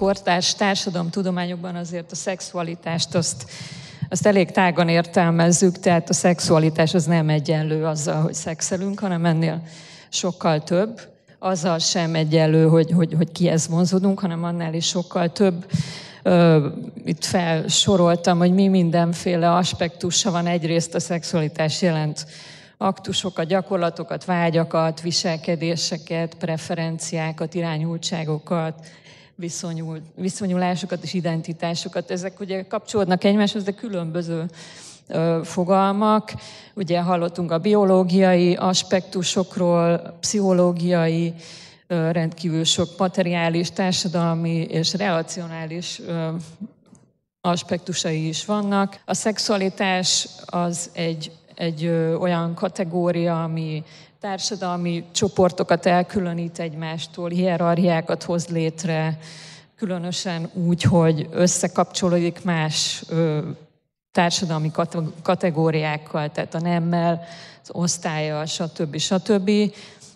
kortárs 0.00 0.54
társadalomtudományokban 0.54 1.76
azért 1.76 2.12
a 2.12 2.14
szexualitást 2.14 3.14
azt, 3.14 3.50
azt 4.08 4.26
elég 4.26 4.50
tágan 4.50 4.88
értelmezzük, 4.88 5.78
tehát 5.78 6.08
a 6.08 6.12
szexualitás 6.12 6.94
az 6.94 7.04
nem 7.04 7.28
egyenlő 7.28 7.84
azzal, 7.84 8.22
hogy 8.22 8.34
szexelünk, 8.34 8.98
hanem 8.98 9.24
ennél 9.24 9.62
sokkal 10.08 10.62
több. 10.62 11.00
Azzal 11.38 11.78
sem 11.78 12.14
egyenlő, 12.14 12.68
hogy, 12.68 12.90
hogy, 12.90 13.14
hogy 13.16 13.32
kihez 13.32 13.68
vonzódunk, 13.68 14.20
hanem 14.20 14.44
annál 14.44 14.74
is 14.74 14.86
sokkal 14.86 15.32
több. 15.32 15.70
Itt 17.04 17.24
felsoroltam, 17.24 18.38
hogy 18.38 18.52
mi 18.52 18.68
mindenféle 18.68 19.54
aspektusa 19.54 20.30
van. 20.30 20.46
Egyrészt 20.46 20.94
a 20.94 21.00
szexualitás 21.00 21.82
jelent 21.82 22.26
aktusokat, 22.76 23.46
gyakorlatokat, 23.46 24.24
vágyakat, 24.24 25.00
viselkedéseket, 25.00 26.34
preferenciákat, 26.34 27.54
irányultságokat, 27.54 28.74
viszonyul, 29.40 30.00
viszonyulásokat 30.14 31.02
és 31.02 31.14
identitásokat. 31.14 32.10
Ezek 32.10 32.40
ugye 32.40 32.66
kapcsolódnak 32.66 33.24
egymáshoz, 33.24 33.62
de 33.64 33.72
különböző 33.72 34.44
fogalmak. 35.42 36.32
Ugye 36.74 37.00
hallottunk 37.00 37.50
a 37.50 37.58
biológiai 37.58 38.54
aspektusokról, 38.54 40.16
pszichológiai, 40.20 41.34
rendkívül 41.88 42.64
sok 42.64 42.88
materiális, 42.98 43.70
társadalmi 43.70 44.56
és 44.56 44.94
relacionális 44.94 46.00
aspektusai 47.40 48.28
is 48.28 48.44
vannak. 48.44 49.00
A 49.04 49.14
szexualitás 49.14 50.28
az 50.46 50.90
egy, 50.92 51.32
egy 51.54 51.86
olyan 52.18 52.54
kategória, 52.54 53.42
ami 53.42 53.82
társadalmi 54.20 55.04
csoportokat 55.12 55.86
elkülönít 55.86 56.58
egymástól, 56.58 57.28
hierarchiákat 57.28 58.22
hoz 58.22 58.46
létre, 58.46 59.18
különösen 59.76 60.50
úgy, 60.52 60.82
hogy 60.82 61.28
összekapcsolódik 61.30 62.44
más 62.44 63.02
ö, 63.08 63.38
társadalmi 64.12 64.70
kategóriákkal, 65.22 66.30
tehát 66.30 66.54
a 66.54 66.60
nemmel, 66.60 67.24
az 67.62 67.68
osztálya, 67.72 68.46
stb. 68.46 68.96
stb. 68.96 69.50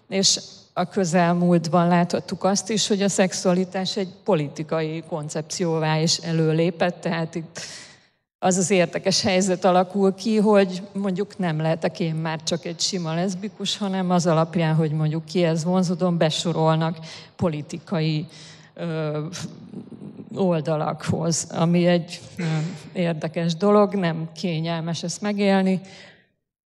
És 0.08 0.41
a 0.72 0.84
közelmúltban 0.84 1.89
láthattuk 1.89 2.44
azt 2.44 2.70
is, 2.70 2.89
hogy 2.89 3.02
a 3.02 3.08
szexualitás 3.08 3.96
egy 3.96 4.12
politikai 4.24 5.02
koncepcióvá 5.08 5.98
is 5.98 6.16
előlépett, 6.16 7.00
tehát 7.00 7.34
itt 7.34 7.61
az 8.45 8.56
az 8.56 8.70
érdekes 8.70 9.23
helyzet 9.23 9.64
alakul 9.64 10.14
ki, 10.14 10.37
hogy 10.37 10.83
mondjuk 10.92 11.39
nem 11.39 11.61
lehetek 11.61 12.00
én 12.00 12.14
már 12.14 12.42
csak 12.42 12.64
egy 12.64 12.81
sima 12.81 13.14
leszbikus, 13.14 13.78
hanem 13.78 14.11
az 14.11 14.27
alapján, 14.27 14.75
hogy 14.75 14.91
mondjuk 14.91 15.25
kihez 15.25 15.64
vonzódom, 15.64 16.17
besorolnak 16.17 16.98
politikai 17.36 18.27
ö, 18.75 19.19
oldalakhoz, 20.34 21.47
ami 21.51 21.86
egy 21.86 22.20
ö, 22.36 22.42
érdekes 22.92 23.55
dolog, 23.55 23.95
nem 23.95 24.28
kényelmes 24.36 25.03
ezt 25.03 25.20
megélni. 25.20 25.81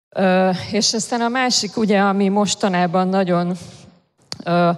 Ö, 0.10 0.50
és 0.72 0.94
aztán 0.94 1.22
a 1.22 1.28
másik, 1.28 1.78
ugye, 1.78 2.00
ami 2.00 2.30
mostanában 2.30 3.08
nagyon 3.08 3.56
ö, 4.44 4.72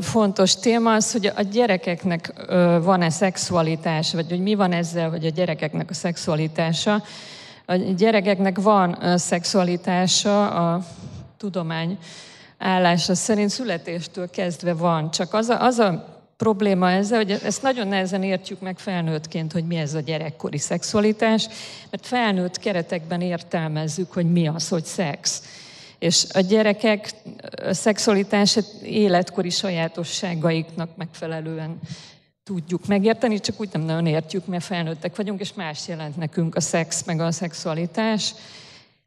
fontos 0.00 0.56
téma 0.56 0.94
az, 0.94 1.12
hogy 1.12 1.32
a 1.36 1.42
gyerekeknek 1.42 2.32
van-e 2.82 3.10
szexualitás, 3.10 4.12
vagy 4.12 4.28
hogy 4.28 4.40
mi 4.40 4.54
van 4.54 4.72
ezzel, 4.72 5.10
hogy 5.10 5.26
a 5.26 5.30
gyerekeknek 5.30 5.90
a 5.90 5.94
szexualitása. 5.94 7.02
A 7.66 7.74
gyerekeknek 7.74 8.60
van 8.60 9.18
szexualitása, 9.18 10.50
a 10.50 10.80
tudomány 11.36 11.98
állása 12.58 13.14
szerint 13.14 13.50
születéstől 13.50 14.30
kezdve 14.30 14.74
van. 14.74 15.10
Csak 15.10 15.34
az 15.34 15.48
a, 15.48 15.62
az 15.62 15.78
a 15.78 16.18
probléma 16.36 16.90
ezzel, 16.90 17.18
hogy 17.18 17.30
ezt 17.30 17.62
nagyon 17.62 17.88
nehezen 17.88 18.22
értjük 18.22 18.60
meg 18.60 18.78
felnőttként, 18.78 19.52
hogy 19.52 19.66
mi 19.66 19.76
ez 19.76 19.94
a 19.94 20.00
gyerekkori 20.00 20.58
szexualitás, 20.58 21.48
mert 21.90 22.06
felnőtt 22.06 22.58
keretekben 22.58 23.20
értelmezzük, 23.20 24.12
hogy 24.12 24.32
mi 24.32 24.48
az, 24.48 24.68
hogy 24.68 24.84
szex. 24.84 25.42
És 25.98 26.26
a 26.32 26.40
gyerekek 26.40 27.10
szexualitását 27.70 28.64
életkori 28.82 29.50
sajátosságaiknak 29.50 30.96
megfelelően 30.96 31.80
tudjuk 32.44 32.86
megérteni, 32.86 33.40
csak 33.40 33.60
úgy 33.60 33.68
nem 33.72 33.82
nagyon 33.82 34.06
értjük, 34.06 34.46
mert 34.46 34.64
felnőttek 34.64 35.16
vagyunk, 35.16 35.40
és 35.40 35.52
más 35.54 35.88
jelent 35.88 36.16
nekünk 36.16 36.54
a 36.54 36.60
szex, 36.60 37.04
meg 37.04 37.20
a 37.20 37.30
szexualitás. 37.30 38.34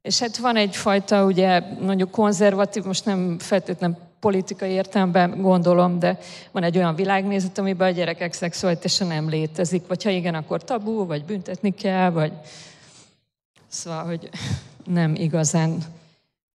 És 0.01 0.19
hát 0.19 0.37
van 0.37 0.55
egyfajta, 0.55 1.25
ugye, 1.25 1.59
mondjuk 1.79 2.11
konzervatív, 2.11 2.83
most 2.83 3.05
nem 3.05 3.39
feltétlenül 3.39 3.97
politikai 4.19 4.71
értelemben 4.71 5.41
gondolom, 5.41 5.99
de 5.99 6.19
van 6.51 6.63
egy 6.63 6.77
olyan 6.77 6.95
világnézet, 6.95 7.57
amiben 7.57 7.87
a 7.87 7.91
gyerekek 7.91 8.33
szexualitása 8.33 9.05
nem 9.05 9.29
létezik. 9.29 9.87
Vagy 9.87 10.03
ha 10.03 10.09
igen, 10.09 10.35
akkor 10.35 10.63
tabu, 10.63 11.05
vagy 11.05 11.25
büntetni 11.25 11.73
kell, 11.73 12.09
vagy... 12.09 12.31
Szóval, 13.67 14.03
hogy 14.05 14.29
nem 14.85 15.15
igazán 15.15 15.77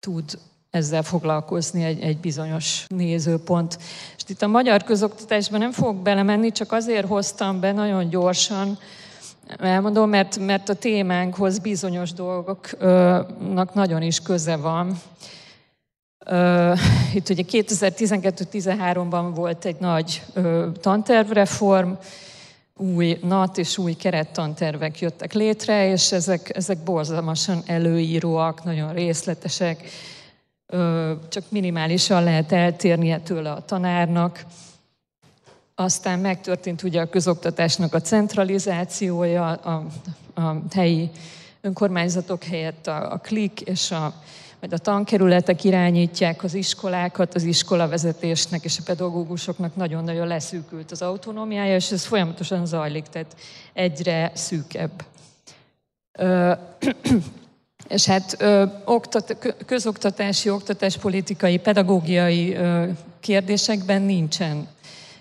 tud 0.00 0.38
ezzel 0.70 1.02
foglalkozni 1.02 1.84
egy, 1.84 2.00
egy 2.00 2.18
bizonyos 2.18 2.84
nézőpont. 2.88 3.78
És 4.16 4.22
itt 4.26 4.42
a 4.42 4.46
magyar 4.46 4.82
közoktatásban 4.82 5.60
nem 5.60 5.72
fogok 5.72 5.96
belemenni, 5.96 6.52
csak 6.52 6.72
azért 6.72 7.06
hoztam 7.06 7.60
be 7.60 7.72
nagyon 7.72 8.08
gyorsan, 8.08 8.78
elmondom, 9.58 10.08
mert, 10.08 10.38
mert 10.38 10.68
a 10.68 10.74
témánkhoz 10.74 11.58
bizonyos 11.58 12.12
dolgoknak 12.12 13.74
nagyon 13.74 14.02
is 14.02 14.20
köze 14.20 14.56
van. 14.56 15.00
Itt 17.14 17.28
ugye 17.28 17.42
2012-13-ban 17.50 19.30
volt 19.34 19.64
egy 19.64 19.76
nagy 19.80 20.22
tantervreform, 20.80 21.90
új 22.76 23.18
NAT 23.22 23.58
és 23.58 23.78
új 23.78 23.92
kerettantervek 23.92 24.98
jöttek 24.98 25.32
létre, 25.32 25.90
és 25.90 26.12
ezek, 26.12 26.56
ezek 26.56 26.78
borzalmasan 26.78 27.62
előíróak, 27.66 28.64
nagyon 28.64 28.92
részletesek, 28.92 29.90
csak 31.28 31.44
minimálisan 31.48 32.24
lehet 32.24 32.52
eltérnie 32.52 33.18
tőle 33.20 33.52
a 33.52 33.64
tanárnak. 33.64 34.44
Aztán 35.74 36.18
megtörtént 36.18 36.82
ugye 36.82 37.00
a 37.00 37.08
közoktatásnak 37.08 37.94
a 37.94 38.00
centralizációja, 38.00 39.46
a, 39.46 39.86
a 40.34 40.56
helyi 40.74 41.10
önkormányzatok 41.60 42.44
helyett 42.44 42.86
a, 42.86 43.12
a 43.12 43.18
klik 43.18 43.60
és 43.60 43.90
a 43.90 44.14
majd 44.68 44.80
a 44.80 44.84
tankerületek 44.90 45.64
irányítják 45.64 46.42
az 46.42 46.54
iskolákat, 46.54 47.34
az 47.34 47.42
iskolavezetésnek 47.42 48.64
és 48.64 48.78
a 48.78 48.82
pedagógusoknak 48.84 49.76
nagyon-nagyon 49.76 50.26
leszűkült 50.26 50.90
az 50.90 51.02
autonómiája, 51.02 51.74
és 51.74 51.90
ez 51.90 52.04
folyamatosan 52.04 52.66
zajlik, 52.66 53.04
tehát 53.04 53.36
egyre 53.72 54.30
szűkebb. 54.34 55.04
és 57.88 58.04
hát 58.04 58.36
oktat, 58.84 59.54
közoktatási, 59.66 60.50
oktatáspolitikai, 60.50 61.58
pedagógiai 61.58 62.56
kérdésekben 63.20 64.02
nincsen 64.02 64.68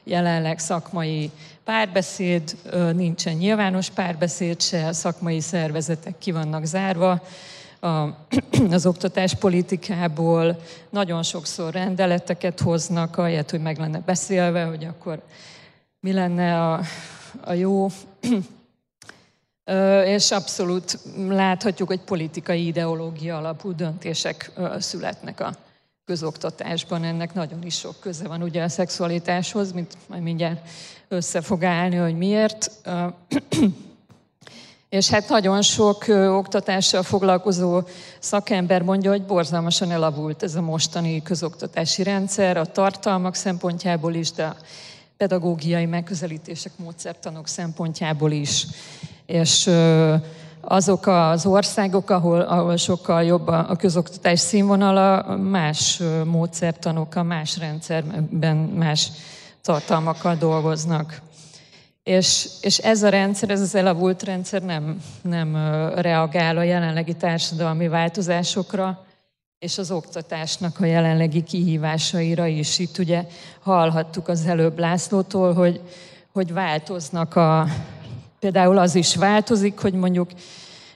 jelenleg 0.04 0.60
szakmai 0.60 1.32
párbeszéd, 1.64 2.56
nincsen 2.94 3.34
nyilvános 3.34 3.90
párbeszéd 3.90 4.62
se, 4.62 4.94
szakmai 4.94 5.40
szervezetek 5.40 6.18
ki 6.18 6.32
vannak 6.32 6.66
zárva, 6.66 7.22
a, 7.80 7.88
az 8.70 8.86
oktatáspolitikából 8.86 10.62
nagyon 10.90 11.24
sokszor 11.24 11.74
rendeleteket 11.74 12.60
hoznak, 12.60 13.18
ahelyett, 13.18 13.50
hogy 13.50 13.62
meg 13.62 13.78
lenne 13.78 14.00
beszélve, 14.00 14.64
hogy 14.64 14.86
akkor 14.86 15.22
mi 16.00 16.14
lenne 16.14 16.62
a, 16.62 16.82
a 17.44 17.54
jó. 17.54 17.88
És 20.06 20.32
abszolút 20.32 21.00
láthatjuk, 21.28 21.88
hogy 21.88 22.00
politikai 22.00 22.66
ideológia 22.66 23.38
alapú 23.38 23.76
döntések 23.76 24.52
születnek 24.80 25.40
a 25.40 25.54
közoktatásban. 26.06 27.04
Ennek 27.04 27.34
nagyon 27.34 27.64
is 27.64 27.78
sok 27.78 28.00
köze 28.00 28.28
van 28.28 28.42
ugye 28.42 28.64
a 28.64 28.70
szexualitáshoz, 28.70 29.72
mint 29.72 29.98
majd 30.08 30.22
mindjárt 30.22 30.70
össze 31.08 31.42
fog 31.42 31.64
állni, 31.64 31.96
hogy 31.96 32.18
miért. 32.18 32.72
És 34.90 35.10
hát 35.10 35.30
nagyon 35.30 35.62
sok 35.62 36.08
ö, 36.08 36.28
oktatással 36.28 37.04
foglalkozó 37.04 37.82
szakember 38.20 38.82
mondja, 38.82 39.12
hogy 39.12 39.26
borzalmasan 39.26 39.92
elavult 39.92 40.44
ez 40.44 40.56
a 40.56 40.62
mostani 40.62 41.22
közoktatási 41.22 42.04
rendszer, 42.04 42.58
a 42.58 42.66
tartalmak 42.66 43.36
szempontjából 43.36 44.14
is, 44.14 44.32
de 44.32 44.44
a 44.44 44.56
pedagógiai 45.18 45.86
megközelítések, 45.86 46.72
módszertanok 46.78 47.48
szempontjából 47.48 48.32
is. 48.32 48.66
És 49.26 49.68
ö, 49.68 50.16
azok 50.62 51.08
az 51.08 51.46
országok, 51.46 52.10
ahol, 52.10 52.42
ahol 52.42 52.78
sokkal 52.78 53.24
jobb 53.24 53.48
a 53.48 53.76
közoktatás 53.78 54.40
színvonala, 54.40 55.38
más 55.38 56.02
módszertanok, 56.26 57.16
a 57.16 57.24
más 57.24 57.58
rendszerben 57.58 58.56
más 58.56 59.12
tartalmakkal 59.62 60.36
dolgoznak. 60.36 61.22
És, 62.06 62.48
és 62.62 62.78
ez 62.78 63.04
a 63.04 63.10
rendszer, 63.10 63.50
ez 63.50 63.62
az 63.62 63.76
elavult 63.76 64.24
rendszer 64.24 64.62
nem, 64.62 65.02
nem 65.22 65.56
reagál 65.96 66.58
a 66.58 66.64
jelenlegi 66.64 67.14
társadalmi 67.14 67.88
változásokra, 67.88 69.06
és 69.60 69.78
az 69.78 69.92
oktatásnak 69.92 70.80
a 70.80 70.86
jelenlegi 70.86 71.44
kihívásaira 71.44 72.46
is. 72.46 72.80
Itt 72.80 72.98
ugye 72.98 73.26
hallhattuk 73.60 74.28
az 74.28 74.46
előbb 74.46 74.80
Lászlótól, 74.80 75.54
hogy, 75.54 75.82
hogy 76.32 76.54
változnak 76.54 77.36
a, 77.36 77.68
például 78.40 78.78
az 78.78 78.96
is 78.96 79.16
változik, 79.16 79.80
hogy 79.80 79.94
mondjuk 79.94 80.30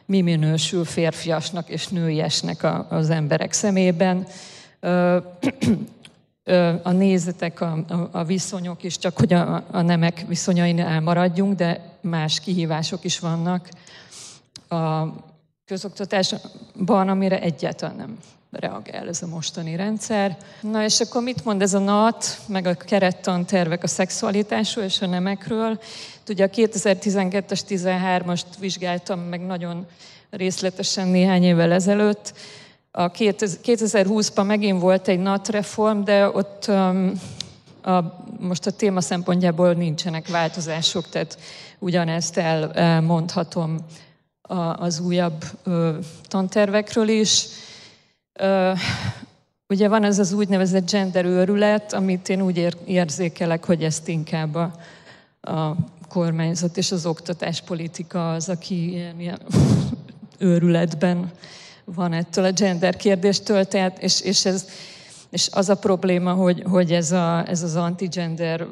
mi 0.06 0.22
minősül 0.22 0.86
férfiasnak 0.86 1.70
és 1.70 1.88
nőiesnek 1.88 2.68
az 2.90 3.10
emberek 3.10 3.54
szemében. 3.54 4.28
A 6.84 6.92
nézetek, 6.92 7.62
a, 7.62 7.86
a 8.12 8.24
viszonyok 8.24 8.84
is, 8.84 8.98
csak 8.98 9.18
hogy 9.18 9.34
a, 9.34 9.64
a 9.72 9.82
nemek 9.82 10.26
viszonyain 10.28 10.80
elmaradjunk, 10.80 11.56
de 11.56 11.82
más 12.02 12.40
kihívások 12.40 13.04
is 13.04 13.20
vannak 13.20 13.70
a 14.70 15.04
közoktatásban, 15.66 17.10
amire 17.10 17.42
egyáltalán 17.42 17.96
nem 17.96 18.18
reagál 18.52 19.08
ez 19.08 19.22
a 19.22 19.28
mostani 19.28 19.76
rendszer. 19.76 20.38
Na 20.62 20.84
és 20.84 21.00
akkor 21.00 21.24
mit 21.24 21.46
mond 21.46 21.62
ez 21.62 21.74
a 21.74 21.80
NAT, 21.80 22.40
meg 22.48 22.66
a 22.66 22.74
kerettan 22.74 23.46
tervek 23.46 23.84
a 23.84 23.88
szexualitásról 23.88 24.86
és 24.86 25.02
a 25.02 25.06
nemekről? 25.06 25.80
Ugye 26.30 26.44
a 26.44 26.50
2012-es, 26.50 27.62
13-ast 27.70 28.44
vizsgáltam 28.60 29.20
meg 29.20 29.46
nagyon 29.46 29.86
részletesen 30.30 31.08
néhány 31.08 31.44
évvel 31.44 31.72
ezelőtt. 31.72 32.34
A 33.00 33.12
2020-ban 33.12 34.46
megint 34.46 34.82
volt 34.82 35.08
egy 35.08 35.20
NAT 35.20 35.48
reform, 35.48 36.04
de 36.04 36.30
ott 36.30 36.66
um, 36.68 37.12
a, 37.82 38.00
most 38.40 38.66
a 38.66 38.72
téma 38.72 39.02
szempontjából 39.02 39.74
nincsenek 39.74 40.28
változások, 40.28 41.10
tehát 41.10 41.40
ugyanezt 41.78 42.38
elmondhatom 42.38 43.78
az 44.76 45.00
újabb 45.00 45.44
tantervekről 46.28 47.08
is. 47.08 47.46
Ugye 49.68 49.88
van 49.88 50.04
ez 50.04 50.20
az 50.20 50.34
úgynevezett 50.34 50.92
gender 50.92 51.26
őrület, 51.26 51.94
amit 51.94 52.30
én 52.30 52.42
úgy 52.42 52.76
érzékelek, 52.86 53.66
hogy 53.66 53.84
ezt 53.84 54.08
inkább 54.08 54.56
a, 54.56 54.72
a 55.42 55.76
kormányzat 56.10 56.78
és 56.78 56.92
az 56.92 57.06
oktatáspolitika 57.06 58.32
az, 58.32 58.50
aki 58.50 58.90
ilyen, 58.90 59.20
ilyen 59.20 59.40
őrületben 60.38 61.32
van 61.94 62.14
ettől 62.14 62.46
a 62.46 62.52
gender 62.52 62.96
kérdéstől, 62.96 63.66
tehát, 63.66 64.00
és, 64.00 64.22
és, 64.22 64.46
ez, 64.46 64.66
és 65.30 65.50
az 65.52 65.70
a 65.70 65.76
probléma, 65.76 66.34
hogy, 66.34 66.64
hogy 66.70 66.92
ez, 66.92 67.12
a, 67.12 67.48
ez 67.48 67.64
az 67.64 67.76
anti-gender 67.76 68.68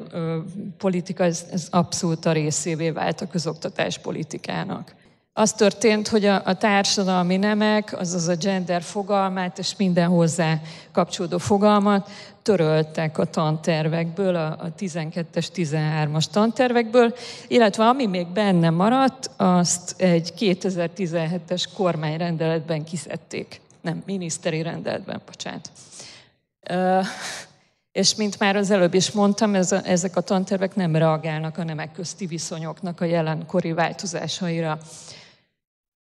politika, 0.78 1.24
ez, 1.24 1.46
ez 1.52 1.66
abszolút 1.70 2.24
a 2.24 2.32
részévé 2.32 2.90
vált 2.90 3.20
a 3.20 3.26
közoktatás 3.26 3.98
politikának 3.98 4.94
az 5.38 5.52
történt, 5.52 6.08
hogy 6.08 6.24
a, 6.24 6.42
a 6.44 6.54
társadalmi 6.54 7.36
nemek, 7.36 7.98
azaz 7.98 8.28
a 8.28 8.34
gender 8.34 8.82
fogalmát 8.82 9.58
és 9.58 9.74
minden 9.76 10.08
hozzá 10.08 10.60
kapcsolódó 10.92 11.38
fogalmat 11.38 12.10
töröltek 12.42 13.18
a 13.18 13.24
tantervekből, 13.24 14.34
a, 14.36 14.46
a 14.46 14.72
12-es, 14.78 15.46
13-as 15.54 16.24
tantervekből, 16.24 17.14
illetve 17.48 17.86
ami 17.86 18.06
még 18.06 18.26
benne 18.26 18.70
maradt, 18.70 19.30
azt 19.36 20.00
egy 20.00 20.32
2017-es 20.38 21.64
kormányrendeletben 21.76 22.84
kiszedték. 22.84 23.60
Nem, 23.80 24.02
miniszteri 24.06 24.62
rendeletben, 24.62 25.20
bocsánat. 25.26 25.70
Uh, 26.70 27.06
és 27.92 28.14
mint 28.14 28.38
már 28.38 28.56
az 28.56 28.70
előbb 28.70 28.94
is 28.94 29.10
mondtam, 29.10 29.54
ez 29.54 29.72
a, 29.72 29.80
ezek 29.84 30.16
a 30.16 30.20
tantervek 30.20 30.74
nem 30.74 30.96
reagálnak 30.96 31.58
a 31.58 31.64
nemek 31.64 31.92
közti 31.92 32.26
viszonyoknak 32.26 33.00
a 33.00 33.04
jelenkori 33.04 33.72
változásaira. 33.72 34.78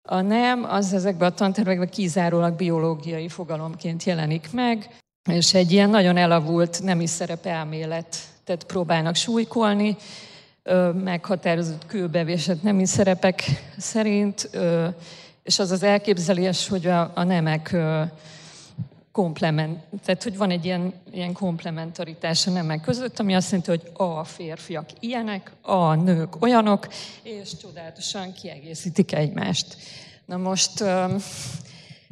A 0.09 0.21
nem 0.21 0.63
az 0.63 0.93
ezekben 0.93 1.31
a 1.31 1.33
tantervekben 1.33 1.89
kizárólag 1.89 2.55
biológiai 2.55 3.27
fogalomként 3.27 4.03
jelenik 4.03 4.47
meg, 4.51 4.89
és 5.29 5.53
egy 5.53 5.71
ilyen 5.71 5.89
nagyon 5.89 6.17
elavult 6.17 6.83
nemi 6.83 7.07
szerepelméletet 7.07 8.63
próbálnak 8.67 9.15
súlykolni, 9.15 9.95
meghatározott 11.03 11.85
kőbevésett 11.85 12.63
nemi 12.63 12.85
szerepek 12.85 13.43
szerint, 13.77 14.49
és 15.43 15.59
az 15.59 15.71
az 15.71 15.83
elképzelés, 15.83 16.67
hogy 16.67 16.85
a, 16.85 17.11
a 17.15 17.23
nemek 17.23 17.75
komplement, 19.17 19.79
tehát 20.05 20.23
hogy 20.23 20.37
van 20.37 20.49
egy 20.49 20.65
ilyen, 20.65 20.93
ilyen 21.11 21.33
komplementaritás 21.33 22.47
a 22.47 22.51
nemek 22.51 22.81
között, 22.81 23.19
ami 23.19 23.35
azt 23.35 23.51
jelenti, 23.51 23.69
hogy 23.69 23.91
a 23.93 24.23
férfiak 24.23 24.85
ilyenek, 24.99 25.51
a 25.61 25.93
nők 25.93 26.41
olyanok, 26.41 26.87
és 27.23 27.57
csodálatosan 27.61 28.33
kiegészítik 28.33 29.13
egymást. 29.13 29.77
Na 30.25 30.37
most 30.37 30.83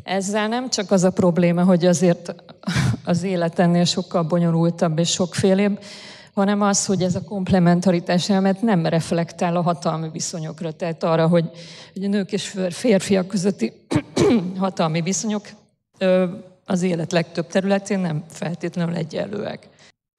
ezzel 0.04 0.48
nem 0.48 0.69
csak 0.69 0.92
az 0.92 1.04
a 1.04 1.10
probléma, 1.10 1.63
hogy 1.63 1.86
azért 1.86 2.36
az 3.04 3.24
élet 3.24 3.60
ennél 3.60 3.86
sokkal 3.86 4.24
bonyolultabb 4.24 5.00
és 5.00 5.10
sokfélébb, 5.10 5.84
hanem 6.34 6.62
az, 6.62 6.86
hogy 6.86 7.01
ez 7.01 7.16
a 7.16 7.24
komplementaritás 7.24 8.30
elmet 8.30 8.62
nem 8.62 8.86
reflektál 8.86 9.56
a 9.56 9.62
hatalmi 9.62 10.10
viszonyokra, 10.10 10.72
tehát 10.72 11.04
arra, 11.04 11.28
hogy, 11.28 11.50
hogy 11.94 12.04
a 12.04 12.08
nők 12.08 12.31
és 12.31 12.54
férfiak 12.69 13.28
közötti 13.28 13.74
hatalmi 14.58 15.01
viszonyok 15.01 15.44
az 16.65 16.81
élet 16.81 17.12
legtöbb 17.12 17.47
területén 17.47 18.00
nem 18.00 18.23
feltétlenül 18.29 18.95
egyenlőek. 18.95 19.67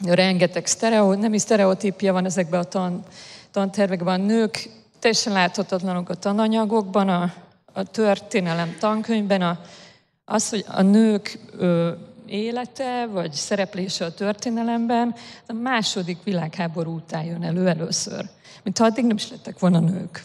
Rengeteg 0.04 0.66
sztereó, 0.66 1.14
nemi 1.14 1.38
sztereotípia 1.38 2.12
van 2.12 2.24
ezekben 2.24 2.60
a 2.60 2.64
tan, 2.64 3.04
tantervekben. 3.50 4.20
A 4.20 4.24
nők 4.24 4.70
teljesen 4.98 5.32
láthatatlanok 5.32 6.08
a 6.08 6.14
tananyagokban, 6.14 7.08
a, 7.08 7.32
a 7.72 7.82
történelem 7.82 8.76
tankönyvben, 8.78 9.42
a, 9.42 9.60
az, 10.24 10.48
hogy 10.48 10.64
a 10.68 10.82
nők 10.82 11.38
ö, 11.58 11.92
élete 12.26 13.06
vagy 13.06 13.32
szereplése 13.32 14.04
a 14.04 14.14
történelemben 14.14 15.14
a 15.46 15.52
második 15.52 16.22
világháború 16.24 16.94
után 16.94 17.24
jön 17.24 17.42
elő 17.42 17.68
először. 17.68 18.28
Mint 18.62 18.78
ha 18.78 18.84
addig 18.84 19.04
nem 19.04 19.16
is 19.16 19.30
lettek 19.30 19.58
volna 19.58 19.80
nők. 19.80 20.22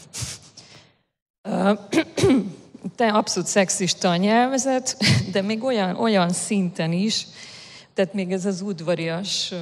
Te 2.96 3.08
abszolút 3.08 3.50
szexista 3.50 4.10
a 4.10 4.16
nyelvezet, 4.16 4.98
de 5.32 5.42
még 5.42 5.64
olyan, 5.64 5.96
olyan 5.96 6.30
szinten 6.30 6.92
is, 6.92 7.28
tehát 7.94 8.14
még 8.14 8.32
ez 8.32 8.46
az 8.46 8.62
udvarias, 8.62 9.54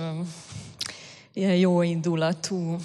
ilyen 1.33 1.55
jó 1.55 1.81
indulatú 1.81 2.75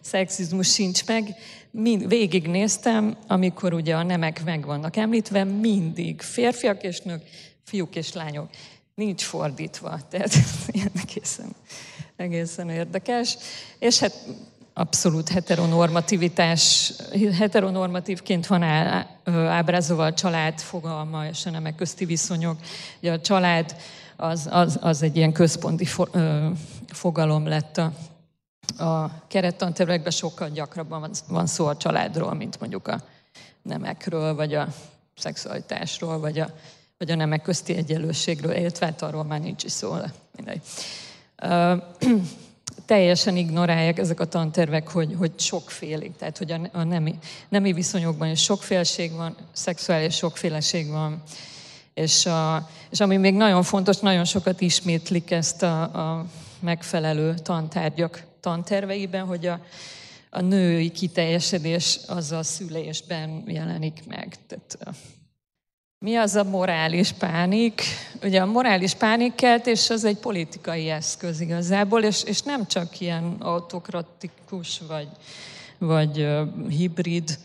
szexizmus 0.00 0.72
sincs 0.72 1.06
meg. 1.06 1.34
Mind, 1.70 2.08
végignéztem, 2.08 3.16
amikor 3.26 3.72
ugye 3.72 3.96
a 3.96 4.02
nemek 4.02 4.44
meg 4.44 4.64
vannak 4.64 4.96
említve, 4.96 5.44
mindig 5.44 6.20
férfiak 6.20 6.82
és 6.82 7.00
nők, 7.00 7.22
fiúk 7.64 7.96
és 7.96 8.12
lányok. 8.12 8.48
Nincs 8.94 9.22
fordítva, 9.22 10.00
tehát 10.10 10.34
ilyen 10.68 10.92
egészen, 11.08 11.54
egészen 12.16 12.70
érdekes. 12.70 13.36
És 13.78 13.98
hát 13.98 14.26
abszolút 14.78 15.28
heteronormativitás, 15.28 16.92
heteronormatívként 17.38 18.46
van 18.46 18.62
ábrázolva 19.32 20.04
a 20.04 20.14
család 20.14 20.60
fogalma 20.60 21.26
és 21.26 21.46
a 21.46 21.50
nemek 21.50 21.74
közti 21.74 22.04
viszonyok. 22.04 22.58
Ugye 23.00 23.12
a 23.12 23.20
család 23.20 23.76
az, 24.16 24.48
az, 24.50 24.78
az 24.80 25.02
egy 25.02 25.16
ilyen 25.16 25.32
központi 25.32 25.84
fo, 25.84 26.04
ö, 26.12 26.48
fogalom 26.86 27.46
lett 27.46 27.76
a, 27.76 27.92
a 28.84 29.10
kerettantervekben 29.26 30.12
sokkal 30.12 30.48
gyakrabban 30.48 31.00
van, 31.00 31.10
van 31.28 31.46
szó 31.46 31.66
a 31.66 31.76
családról, 31.76 32.34
mint 32.34 32.60
mondjuk 32.60 32.88
a 32.88 33.02
nemekről, 33.62 34.34
vagy 34.34 34.54
a 34.54 34.68
szexualitásról, 35.14 36.18
vagy 36.18 36.38
a, 36.38 36.50
vagy 36.98 37.10
a 37.10 37.14
nemek 37.14 37.42
közti 37.42 37.76
egyenlőségről, 37.76 38.54
illetve 38.54 38.86
hát 38.86 39.02
arról 39.02 39.24
már 39.24 39.40
nincs 39.40 39.64
is 39.64 39.72
szó. 39.72 39.96
Mindegy 40.36 40.62
teljesen 42.86 43.36
ignorálják 43.36 43.98
ezek 43.98 44.20
a 44.20 44.24
tantervek, 44.24 44.88
hogy, 44.88 45.14
hogy 45.18 45.32
sokfélig, 45.36 46.12
tehát 46.18 46.38
hogy 46.38 46.52
a, 46.52 46.60
a 46.72 46.82
nemi, 46.82 47.14
nemi 47.48 47.72
viszonyokban 47.72 48.28
is 48.28 48.42
sokféleség 48.42 49.12
van, 49.12 49.36
szexuális 49.52 50.16
sokféleség 50.16 50.90
van, 50.90 51.22
és, 51.94 52.26
a, 52.26 52.68
és 52.90 53.00
ami 53.00 53.16
még 53.16 53.34
nagyon 53.34 53.62
fontos, 53.62 53.98
nagyon 53.98 54.24
sokat 54.24 54.60
ismétlik 54.60 55.30
ezt 55.30 55.62
a, 55.62 55.82
a 55.82 56.26
megfelelő 56.60 57.34
tantárgyak 57.34 58.22
tanterveiben, 58.40 59.24
hogy 59.24 59.46
a, 59.46 59.60
a 60.30 60.40
női 60.40 60.90
kiteljesedés 60.90 62.00
az 62.06 62.32
a 62.32 62.42
szülésben 62.42 63.42
jelenik 63.46 64.02
meg. 64.06 64.36
Tehát 64.46 64.96
mi 65.98 66.16
az 66.16 66.34
a 66.34 66.44
morális 66.44 67.12
pánik? 67.12 67.82
Ugye 68.22 68.40
a 68.40 68.46
morális 68.46 68.94
pánikkeltés 68.94 69.90
az 69.90 70.04
egy 70.04 70.16
politikai 70.18 70.90
eszköz 70.90 71.40
igazából, 71.40 72.02
és, 72.02 72.22
és 72.22 72.42
nem 72.42 72.66
csak 72.66 73.00
ilyen 73.00 73.36
autokratikus 73.38 74.80
vagy, 74.88 75.08
vagy 75.78 76.28
hibrid 76.68 77.38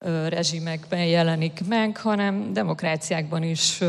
uh, 0.00 0.28
rezsimekben 0.28 1.04
jelenik 1.04 1.60
meg, 1.68 1.96
hanem 1.96 2.52
demokráciákban 2.52 3.42
is, 3.42 3.80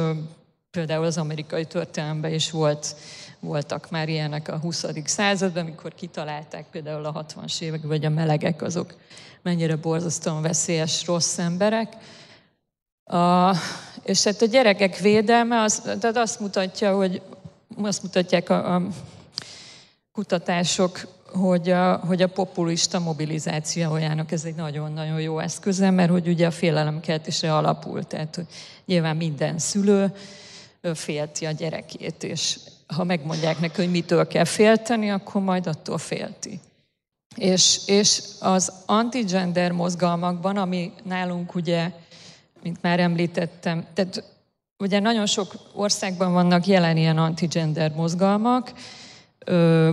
például 0.71 1.05
az 1.05 1.17
amerikai 1.17 1.65
történelemben 1.65 2.33
is 2.33 2.51
volt, 2.51 2.95
voltak 3.39 3.89
már 3.89 4.09
ilyenek 4.09 4.47
a 4.47 4.57
20. 4.57 4.85
században, 5.05 5.63
amikor 5.63 5.93
kitalálták 5.93 6.65
például 6.71 7.05
a 7.05 7.25
60-as 7.25 7.61
évek, 7.61 7.81
vagy 7.81 8.05
a 8.05 8.09
melegek 8.09 8.61
azok 8.61 8.95
mennyire 9.41 9.75
borzasztóan 9.75 10.41
veszélyes, 10.41 11.05
rossz 11.05 11.37
emberek 11.37 11.93
A, 13.03 13.55
és 14.03 14.23
hát 14.23 14.41
a 14.41 14.45
gyerekek 14.45 14.97
védelme, 14.97 15.61
az, 15.61 15.81
tehát 15.99 16.17
azt 16.17 16.39
mutatja, 16.39 16.95
hogy 16.95 17.21
azt 17.81 18.03
mutatják 18.03 18.49
a, 18.49 18.75
a 18.75 18.81
kutatások, 20.11 21.07
hogy 21.33 21.69
a, 21.69 21.95
hogy 21.95 22.21
a 22.21 22.27
populista 22.27 22.99
mobilizációjának 22.99 24.31
ez 24.31 24.45
egy 24.45 24.55
nagyon-nagyon 24.55 25.21
jó 25.21 25.39
eszköze, 25.39 25.89
mert 25.89 26.11
hogy 26.11 26.27
ugye 26.27 26.47
a 26.47 26.51
félelemkeltésre 26.51 27.55
alapul, 27.55 28.03
tehát 28.03 28.35
hogy 28.35 28.45
nyilván 28.85 29.15
minden 29.15 29.57
szülő 29.59 30.11
félti 30.93 31.45
a 31.45 31.51
gyerekét, 31.51 32.23
és 32.23 32.59
ha 32.87 33.03
megmondják 33.03 33.59
neki, 33.59 33.81
hogy 33.81 33.91
mitől 33.91 34.27
kell 34.27 34.43
félteni, 34.43 35.11
akkor 35.11 35.41
majd 35.41 35.67
attól 35.67 35.97
félti. 35.97 36.59
És, 37.35 37.79
és 37.85 38.23
az 38.39 38.71
antigender 38.85 39.71
mozgalmakban, 39.71 40.57
ami 40.57 40.91
nálunk 41.03 41.55
ugye, 41.55 41.91
mint 42.63 42.81
már 42.81 42.99
említettem, 42.99 43.85
tehát 43.93 44.23
ugye 44.77 44.99
nagyon 44.99 45.25
sok 45.25 45.53
országban 45.73 46.33
vannak 46.33 46.65
jelen 46.67 46.97
ilyen 46.97 47.17
antigender 47.17 47.91
mozgalmak, 47.95 48.73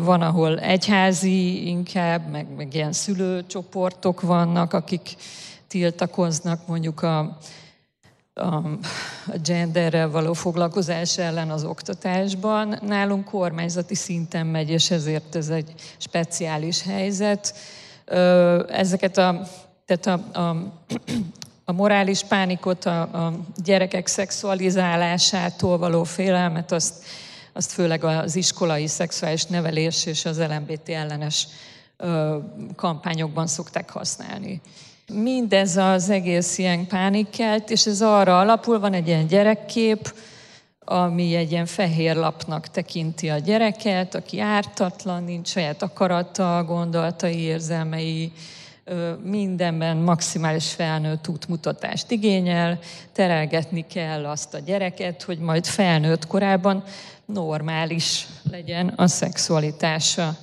van, 0.00 0.22
ahol 0.22 0.58
egyházi 0.58 1.66
inkább, 1.68 2.30
meg, 2.30 2.46
meg 2.56 2.74
ilyen 2.74 2.92
szülőcsoportok 2.92 4.20
vannak, 4.20 4.72
akik 4.72 5.16
tiltakoznak 5.68 6.66
mondjuk 6.66 7.02
a, 7.02 7.18
a 8.34 8.62
genderrel 9.42 10.10
való 10.10 10.32
foglalkozás 10.32 11.18
ellen 11.18 11.50
az 11.50 11.64
oktatásban. 11.64 12.78
Nálunk 12.82 13.24
kormányzati 13.24 13.94
szinten 13.94 14.46
megy, 14.46 14.70
és 14.70 14.90
ezért 14.90 15.34
ez 15.34 15.48
egy 15.48 15.74
speciális 15.96 16.82
helyzet. 16.82 17.54
Ezeket 18.68 19.18
a, 19.18 19.42
tehát 19.86 20.06
a, 20.06 20.38
a, 20.40 20.72
a 21.70 21.72
morális 21.72 22.22
pánikot, 22.22 22.84
a, 22.84 23.00
a 23.00 23.32
gyerekek 23.64 24.06
szexualizálásától 24.06 25.78
való 25.78 26.02
félelmet, 26.04 26.72
azt, 26.72 27.04
azt 27.52 27.72
főleg 27.72 28.04
az 28.04 28.36
iskolai 28.36 28.86
szexuális 28.86 29.44
nevelés 29.44 30.06
és 30.06 30.24
az 30.24 30.38
LMBT 30.38 30.88
ellenes 30.88 31.46
kampányokban 32.76 33.46
szokták 33.46 33.90
használni. 33.90 34.60
Mindez 35.12 35.76
az 35.76 36.10
egész 36.10 36.58
ilyen 36.58 36.86
pánikkelt, 36.86 37.70
és 37.70 37.86
ez 37.86 38.02
arra 38.02 38.38
alapul, 38.38 38.78
van 38.80 38.92
egy 38.92 39.06
ilyen 39.06 39.26
gyerekkép, 39.26 40.14
ami 40.84 41.34
egy 41.34 41.50
ilyen 41.50 41.66
fehér 41.66 42.16
lapnak 42.16 42.68
tekinti 42.68 43.28
a 43.28 43.38
gyereket, 43.38 44.14
aki 44.14 44.40
ártatlan, 44.40 45.24
nincs 45.24 45.48
saját 45.48 45.82
akarata, 45.82 46.64
gondolatai, 46.66 47.38
érzelmei, 47.38 48.32
mindenben 49.22 49.96
maximális 49.96 50.70
felnőtt 50.70 51.28
útmutatást 51.28 52.10
igényel, 52.10 52.78
terelgetni 53.12 53.86
kell 53.86 54.26
azt 54.26 54.54
a 54.54 54.58
gyereket, 54.58 55.22
hogy 55.22 55.38
majd 55.38 55.66
felnőtt 55.66 56.26
korában 56.26 56.84
normális 57.24 58.26
legyen 58.50 58.92
a 58.96 59.06
szexualitása. 59.06 60.36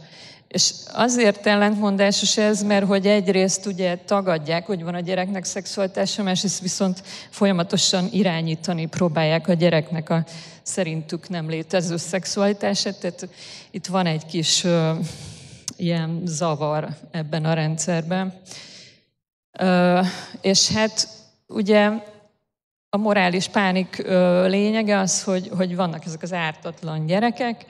És 0.48 0.72
azért 0.94 1.48
ellentmondásos 1.48 2.38
ez, 2.38 2.64
mert 2.64 2.86
hogy 2.86 3.08
egyrészt 3.08 3.66
ugye 3.66 3.96
tagadják, 3.96 4.66
hogy 4.66 4.84
van 4.84 4.96
a 4.96 5.00
gyereknek 5.00 5.44
szexualitása, 5.44 6.24
másrészt 6.24 6.62
viszont 6.62 7.04
folyamatosan 7.30 8.08
irányítani 8.12 8.86
próbálják 8.86 9.48
a 9.48 9.54
gyereknek 9.54 10.10
a 10.10 10.24
szerintük 10.62 11.30
nem 11.30 11.50
létező 11.50 11.98
szexualitását. 11.98 13.00
Tehát 13.00 13.30
itt 13.72 13.86
van 13.86 14.06
egy 14.06 14.26
kis 14.26 14.66
ilyen 15.78 16.22
zavar 16.26 16.88
ebben 17.12 17.46
a 17.46 17.54
rendszerben. 17.54 18.34
És 20.42 20.70
hát 20.72 21.08
ugye 21.48 21.92
a 22.90 22.98
morális 22.98 23.48
pánik 23.48 23.98
lényege 24.46 25.00
az, 25.00 25.24
hogy, 25.24 25.50
hogy 25.56 25.76
vannak 25.76 26.06
ezek 26.06 26.22
az 26.22 26.34
ártatlan 26.34 27.06
gyerekek, 27.06 27.66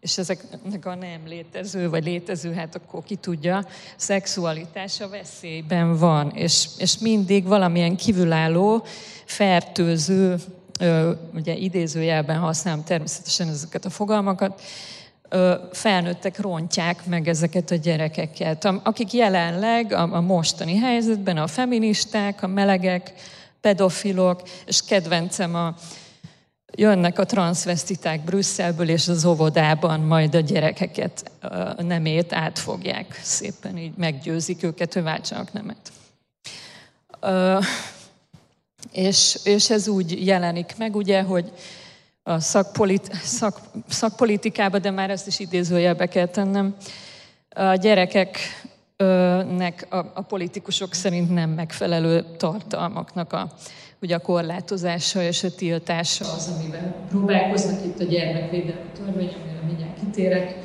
és 0.00 0.18
ezeknek 0.18 0.86
a 0.86 0.94
nem 0.94 1.20
létező, 1.26 1.90
vagy 1.90 2.04
létező, 2.04 2.52
hát 2.52 2.74
akkor 2.74 3.02
ki 3.02 3.16
tudja, 3.16 3.66
szexualitása 3.96 5.08
veszélyben 5.08 5.98
van, 5.98 6.30
és, 6.30 6.66
és 6.78 6.98
mindig 6.98 7.46
valamilyen 7.46 7.96
kívülálló, 7.96 8.84
fertőző, 9.24 10.36
ugye 11.34 11.54
idézőjelben 11.54 12.38
használom 12.38 12.84
természetesen 12.84 13.48
ezeket 13.48 13.84
a 13.84 13.90
fogalmakat, 13.90 14.62
felnőttek 15.72 16.40
rontják 16.40 17.06
meg 17.06 17.28
ezeket 17.28 17.70
a 17.70 17.74
gyerekeket, 17.74 18.64
akik 18.64 19.12
jelenleg 19.12 19.92
a, 19.92 20.20
mostani 20.20 20.76
helyzetben 20.76 21.36
a 21.36 21.46
feministák, 21.46 22.42
a 22.42 22.46
melegek, 22.46 23.12
pedofilok, 23.60 24.42
és 24.66 24.84
kedvencem 24.84 25.54
a, 25.54 25.74
jönnek 26.74 27.18
a 27.18 27.24
transzvestiták 27.24 28.24
Brüsszelből, 28.24 28.88
és 28.88 29.08
az 29.08 29.24
óvodában 29.24 30.00
majd 30.00 30.34
a 30.34 30.40
gyerekeket 30.40 31.30
a 31.76 31.82
nemét 31.82 32.32
átfogják. 32.32 33.20
Szépen 33.22 33.78
így 33.78 33.96
meggyőzik 33.96 34.62
őket, 34.62 34.92
hogy 34.92 35.02
váltsanak 35.02 35.52
nemet. 35.52 35.92
És, 38.92 39.38
és 39.44 39.70
ez 39.70 39.88
úgy 39.88 40.26
jelenik 40.26 40.74
meg, 40.78 40.96
ugye, 40.96 41.22
hogy 41.22 41.52
a 42.28 42.40
szakpolit, 42.40 43.12
szak, 43.12 43.58
szakpolitikában, 43.88 44.82
de 44.82 44.90
már 44.90 45.10
ezt 45.10 45.26
is 45.26 45.38
idézőjelbe 45.38 46.06
kell 46.06 46.26
tennem, 46.26 46.76
a 47.48 47.74
gyerekeknek 47.74 48.46
a, 49.90 49.96
a 49.96 50.22
politikusok 50.22 50.94
szerint 50.94 51.34
nem 51.34 51.50
megfelelő 51.50 52.24
tartalmaknak 52.36 53.32
a 53.32 53.52
hogy 53.98 54.12
a 54.12 54.18
korlátozása 54.18 55.22
és 55.22 55.44
a 55.44 55.54
tiltása 55.54 56.24
az, 56.32 56.52
amivel 56.58 56.94
próbálkoznak 57.08 57.84
itt 57.84 58.00
a 58.00 58.04
gyermekvédelmi 58.04 58.90
törvény, 58.96 59.34
amire 59.42 59.60
mindjárt 59.66 59.98
kitérek. 60.00 60.56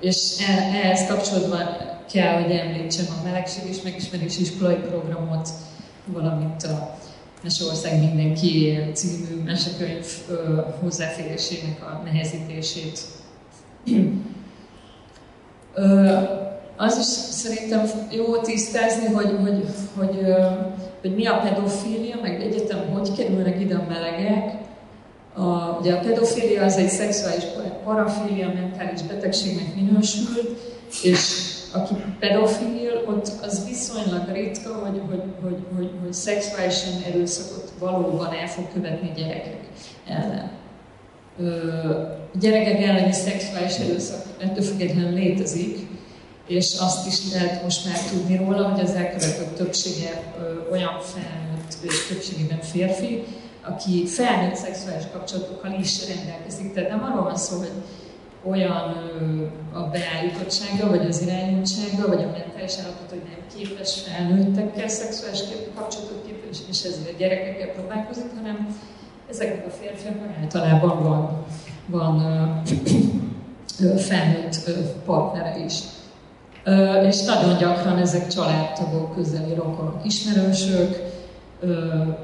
És 0.00 0.46
e, 0.48 0.52
ehhez 0.52 1.06
kapcsolatban 1.06 1.68
kell, 2.12 2.42
hogy 2.42 2.50
említsem 2.50 3.06
a 3.08 3.24
melegség 3.24 3.68
és 3.68 3.82
megismerés 3.82 4.38
iskolai 4.38 4.74
programot, 4.74 5.48
valamint 6.06 6.62
a 6.62 6.96
Meseország 7.42 7.98
mindenki 7.98 8.78
című 8.92 9.42
mesekönyv 9.44 10.06
hozzáférésének 10.80 11.82
a 11.82 12.02
nehezítését. 12.04 13.00
Az 16.76 16.98
is 16.98 17.04
szerintem 17.34 17.90
jó 18.10 18.36
tisztázni, 18.36 19.06
hogy, 19.06 19.36
hogy, 19.40 19.64
hogy, 19.96 20.34
hogy 21.00 21.14
mi 21.14 21.26
a 21.26 21.38
pedofília, 21.38 22.18
meg 22.22 22.42
egyetem 22.42 22.78
hogy 22.92 23.12
kerülnek 23.16 23.60
ide 23.60 23.74
a 23.74 23.86
melegek. 23.88 24.60
A, 25.34 25.78
ugye 25.80 25.92
a 25.92 26.00
pedofília 26.00 26.64
az 26.64 26.76
egy 26.76 26.88
szexuális 26.88 27.44
parafília, 27.84 28.52
mentális 28.52 29.02
betegségnek 29.02 29.74
minősül, 29.74 30.56
és 31.02 31.52
aki 31.72 31.94
pedofil, 32.18 33.02
ott 33.06 33.32
az 33.42 33.66
viszonylag 33.68 34.28
ritka, 34.32 34.74
hogy, 34.74 35.00
hogy, 35.08 35.22
hogy, 35.42 35.58
hogy, 35.76 35.90
hogy 36.02 36.12
szexuálisan 36.12 36.92
erőszakot 37.06 37.72
valóban 37.78 38.32
el 38.32 38.48
fog 38.48 38.72
követni 38.72 39.12
gyerekek 39.16 39.60
ellen. 40.06 40.50
Ö, 41.38 42.04
gyerekek 42.40 42.82
elleni 42.82 43.12
szexuális 43.12 43.76
erőszak 43.76 44.24
ettől 44.38 44.64
függetlenül 44.64 45.12
létezik, 45.12 45.78
és 46.46 46.76
azt 46.80 47.06
is 47.06 47.32
lehet 47.32 47.62
most 47.62 47.86
már 47.86 47.98
tudni 47.98 48.36
róla, 48.36 48.68
hogy 48.68 48.80
az 48.80 48.94
elkövetők 48.94 49.54
többsége 49.54 50.22
ö, 50.38 50.70
olyan 50.70 51.00
felnőtt, 51.00 51.74
és 51.80 52.06
többségében 52.06 52.60
férfi, 52.60 53.22
aki 53.62 54.06
felnőtt 54.06 54.54
szexuális 54.54 55.04
kapcsolatokkal 55.12 55.76
is 55.80 56.08
rendelkezik. 56.08 56.72
Tehát 56.72 56.90
nem 56.90 57.02
arról 57.02 57.22
van 57.22 57.36
szó, 57.36 57.58
hogy 57.58 57.70
olyan 58.44 58.96
ö, 58.96 59.78
a 59.78 59.82
beállítottsága, 59.82 60.88
vagy 60.88 61.06
az 61.06 61.22
irányultsága, 61.22 62.08
vagy 62.08 62.22
a 62.22 62.30
mentális 62.38 62.78
állapot, 62.78 63.08
hogy 63.08 63.22
nem 63.24 63.42
képes 63.56 64.00
felnőttekkel 64.00 64.88
szexuális 64.88 65.40
kapcsolatot 65.74 66.24
képes, 66.26 66.58
és 66.70 66.82
ezért 66.82 67.14
a 67.14 67.18
gyerekekkel 67.18 67.68
próbálkozik, 67.68 68.26
hanem 68.36 68.76
ezeknek 69.30 69.66
a 69.66 69.70
férfiaknak 69.70 70.36
általában 70.42 71.02
van, 71.02 71.44
van 71.86 72.20
ö, 73.80 73.84
ö, 73.84 73.96
felnőtt 73.96 74.66
ö, 74.66 74.72
partnere 75.04 75.64
is 75.64 75.74
és 77.08 77.24
nagyon 77.24 77.58
gyakran 77.58 77.98
ezek 77.98 78.26
családtagok, 78.26 79.14
közeli 79.14 79.54
rokonok, 79.54 80.00
ismerősök. 80.04 81.10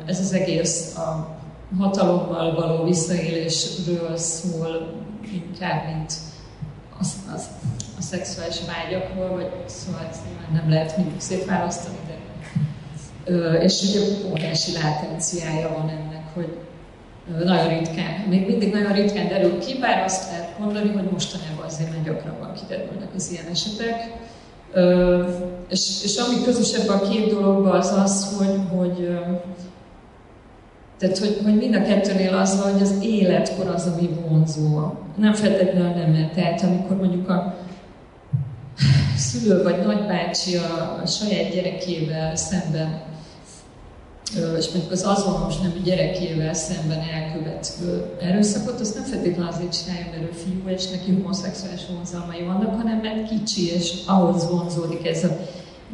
Ez 0.07 0.21
az 0.21 0.33
egész 0.33 0.97
a 0.97 1.38
hatalommal 1.79 2.55
való 2.55 2.85
visszaélésről 2.85 4.17
szól 4.17 4.95
inkább, 5.33 5.85
mint 5.87 6.13
az, 6.99 7.13
az, 7.35 7.49
a 7.99 8.03
szexuális 8.03 8.57
vágyakról, 8.67 9.29
vagy 9.29 9.51
szóval 9.67 10.09
ezt 10.11 10.21
nem 10.53 10.71
lehet 10.71 10.97
mindig 10.97 11.21
szétválasztani, 11.21 11.97
de 12.07 12.17
és 13.63 13.83
ugye 13.83 14.01
óriási 14.31 14.73
látenciája 14.73 15.69
van 15.69 15.89
ennek, 15.89 16.35
hogy 16.35 16.57
nagyon 17.45 17.69
ritkán, 17.69 18.21
még 18.29 18.47
mindig 18.47 18.73
nagyon 18.73 18.93
ritkán 18.93 19.29
derül 19.29 19.59
ki, 19.59 19.79
bár 19.79 20.05
azt 20.05 20.31
lehet 20.31 20.59
mondani, 20.59 20.89
hogy 20.89 21.11
mostanában 21.11 21.65
azért 21.65 21.91
már 21.91 22.03
gyakrabban 22.05 22.53
kiderülnek 22.55 23.09
az 23.17 23.31
ilyen 23.31 23.47
esetek. 23.47 23.97
És, 25.69 26.05
és 26.05 26.17
ami 26.17 26.43
közösebb 26.45 26.89
a 26.89 27.09
két 27.09 27.31
dologban 27.31 27.77
az 27.77 27.93
az, 28.05 28.37
hogy, 28.39 28.61
hogy 28.79 29.19
Tehát, 30.99 31.19
hogy, 31.19 31.41
hogy 31.45 31.57
mind 31.57 31.75
a 31.75 31.83
kettőnél 31.83 32.35
az 32.35 32.61
van, 32.61 32.73
hogy 32.73 32.83
az 32.83 32.95
életkor 33.03 33.67
az, 33.67 33.87
ami 33.87 34.09
vonzó. 34.29 34.93
Nem 35.17 35.33
feltétlenül 35.33 35.89
nem, 35.89 36.31
tehát 36.35 36.63
amikor 36.63 36.97
mondjuk 36.97 37.29
a 37.29 37.57
szülő 39.17 39.63
vagy 39.63 39.83
nagybácsi 39.87 40.57
a, 40.57 41.01
a 41.03 41.07
saját 41.07 41.55
gyerekével 41.55 42.37
szemben, 42.37 43.01
és 44.59 44.69
mondjuk 44.69 44.93
az 44.93 45.03
azonos 45.03 45.59
nemű 45.59 45.81
gyerekével 45.85 46.55
szemben 46.55 46.99
elkövet 47.15 47.73
erőszakot, 48.21 48.81
azt 48.81 48.95
nem 48.95 49.05
feltétlenül 49.05 49.53
azért 49.53 49.83
csinálja, 49.83 50.07
mert 50.11 50.23
ő 50.23 50.31
fiú, 50.33 50.69
és 50.75 50.91
neki 50.91 51.13
homoszexuális 51.13 51.81
vonzalmai 51.95 52.43
vannak, 52.43 52.75
hanem 52.75 52.99
mert 52.99 53.29
kicsi, 53.29 53.73
és 53.75 53.95
ahhoz 54.07 54.51
vonzódik 54.51 55.07
ez 55.07 55.25
a 55.25 55.37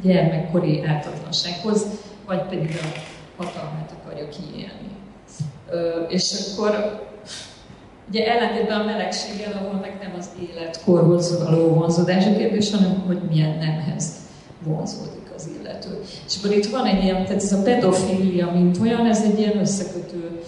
gyermekkori 0.02 0.84
ártatlansághoz, 0.84 1.86
vagy 2.26 2.42
pedig 2.42 2.78
a 2.82 3.42
hatalmát 3.42 3.94
akarja 4.00 4.28
kiélni. 4.28 4.93
És 6.08 6.32
akkor 6.52 7.02
Ugye 8.08 8.26
ellentétben 8.26 8.80
a 8.80 8.84
melegséggel, 8.84 9.52
ahol 9.52 9.80
meg 9.80 9.98
nem 10.02 10.14
az 10.18 10.28
életkorhoz 10.50 11.44
való 11.44 11.68
vonzódás 11.68 12.26
a 12.26 12.36
kérdés, 12.36 12.70
hanem 12.70 13.02
hogy 13.06 13.18
milyen 13.28 13.58
nemhez 13.58 14.06
vonzódik 14.64 15.32
az 15.36 15.48
illető. 15.60 16.00
És 16.26 16.36
akkor 16.38 16.56
itt 16.56 16.66
van 16.66 16.84
egy 16.84 17.02
ilyen, 17.04 17.24
tehát 17.24 17.42
ez 17.42 17.52
a 17.52 17.62
pedofília, 17.62 18.50
mint 18.50 18.78
olyan, 18.78 19.06
ez 19.06 19.22
egy 19.22 19.38
ilyen 19.38 19.58
összekötő 19.58 20.42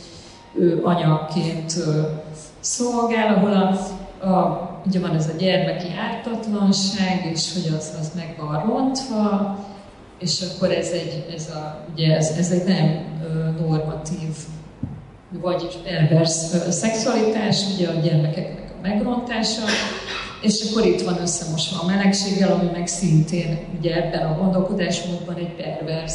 anyagként 0.82 1.74
szolgál, 2.60 3.34
ahol 3.34 3.52
a, 3.52 3.68
a, 4.26 4.70
ugye 4.86 5.00
van 5.00 5.14
ez 5.14 5.28
a 5.34 5.36
gyermeki 5.38 5.88
ártatlanság, 6.10 7.28
és 7.32 7.52
hogy 7.52 7.74
az, 7.78 7.92
az 8.00 8.10
meg 8.14 8.36
van 8.38 8.62
rontva, 8.66 9.58
és 10.18 10.40
akkor 10.40 10.70
ez 10.70 10.90
egy, 10.90 11.26
ez 11.34 11.48
a, 11.48 11.84
ugye 11.92 12.16
ez, 12.16 12.34
ez 12.38 12.50
egy 12.50 12.64
nem 12.64 13.04
normatív 13.58 14.34
vagy 15.40 15.78
pervers 15.84 16.30
szexualitás, 16.70 17.62
ugye 17.74 17.88
a 17.88 18.00
gyermekeknek 18.00 18.70
a 18.78 18.80
megrontása, 18.82 19.62
és 20.40 20.70
akkor 20.70 20.86
itt 20.86 21.02
van 21.02 21.20
összemosva 21.20 21.80
a 21.82 21.86
melegséggel, 21.86 22.52
ami 22.52 22.70
meg 22.72 22.86
szintén 22.86 23.58
ugye 23.78 23.94
ebben 23.94 24.26
a 24.26 24.38
gondolkodásmódban 24.38 25.36
egy 25.36 25.54
pervers 25.54 26.12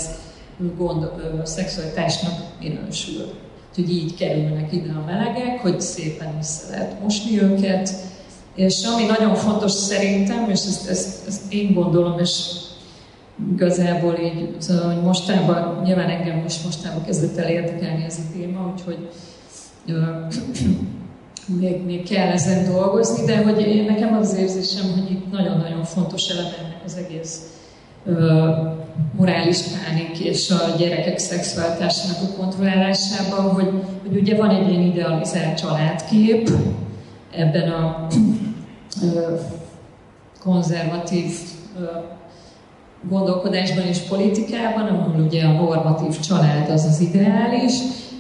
gond, 0.78 1.04
ö, 1.04 1.46
szexualitásnak 1.46 2.34
minősül. 2.60 3.34
Úgyhogy 3.70 3.96
így 3.96 4.16
kerülnek 4.16 4.74
ide 4.74 4.92
a 4.92 5.06
melegek, 5.06 5.60
hogy 5.60 5.82
szépen 5.82 6.38
vissza 6.38 6.70
lehet 6.70 7.02
mosni 7.02 7.42
őket, 7.42 7.94
és 8.56 8.84
ami 8.84 9.06
nagyon 9.06 9.36
fontos 9.36 9.72
szerintem, 9.72 10.50
és 10.50 10.60
ezt, 10.60 10.90
ezt, 10.90 11.28
ezt 11.28 11.54
én 11.54 11.74
gondolom, 11.74 12.20
és 12.20 12.40
igazából 13.52 14.18
így, 14.18 14.56
szóval, 14.58 14.94
hogy 14.94 15.04
mostában, 15.04 15.82
nyilván 15.84 16.10
engem 16.10 16.38
most 16.38 16.64
mostában 16.64 17.06
kezdett 17.06 17.38
el 17.38 17.50
érdekelni 17.50 18.04
ez 18.04 18.18
a 18.18 18.34
téma, 18.34 18.74
úgyhogy 18.74 19.10
még, 21.60 21.86
még 21.86 22.10
kell 22.10 22.28
ezen 22.28 22.72
dolgozni, 22.72 23.26
de 23.26 23.44
hogy 23.44 23.62
én 23.62 23.86
nekem 23.86 24.18
az 24.18 24.36
érzésem, 24.36 24.92
hogy 24.92 25.12
itt 25.12 25.32
nagyon-nagyon 25.32 25.84
fontos 25.84 26.30
eleme 26.30 26.56
ennek 26.60 26.82
az 26.86 26.98
egész 26.98 27.40
ö, 28.06 28.50
morális 29.18 29.58
pánik 29.62 30.20
és 30.20 30.50
a 30.50 30.76
gyerekek 30.78 31.18
szexualitásának 31.18 32.18
a 32.22 32.42
kontrollálásában, 32.42 33.54
hogy, 33.54 33.70
hogy 34.08 34.18
ugye 34.18 34.36
van 34.36 34.50
egy 34.50 34.70
ilyen 34.70 34.82
idealizált 34.82 35.58
családkép 35.58 36.50
ebben 37.36 37.72
a 37.72 38.08
ö, 39.04 39.36
konzervatív 40.40 41.32
ö, 41.80 41.84
gondolkodásban 43.10 43.86
és 43.86 43.98
politikában, 43.98 44.88
ahol 44.88 45.24
ugye 45.26 45.44
a 45.44 45.52
normatív 45.52 46.20
család 46.20 46.70
az 46.70 46.86
az 46.86 47.00
ideális, 47.00 47.74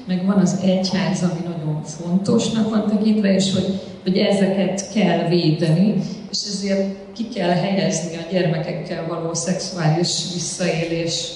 meg 0.07 0.25
van 0.25 0.37
az 0.37 0.59
egyház, 0.63 1.23
ami 1.23 1.39
nagyon 1.43 1.83
fontosnak 1.83 2.69
van 2.69 2.87
tekintve, 2.87 3.33
és 3.33 3.53
hogy, 3.53 3.81
hogy 4.03 4.17
ezeket 4.17 4.93
kell 4.93 5.27
védeni, 5.27 5.93
és 6.31 6.37
ezért 6.53 6.95
ki 7.13 7.27
kell 7.27 7.49
helyezni 7.49 8.15
a 8.15 8.31
gyermekekkel 8.31 9.05
való 9.07 9.33
szexuális 9.33 10.33
visszaélés 10.33 11.31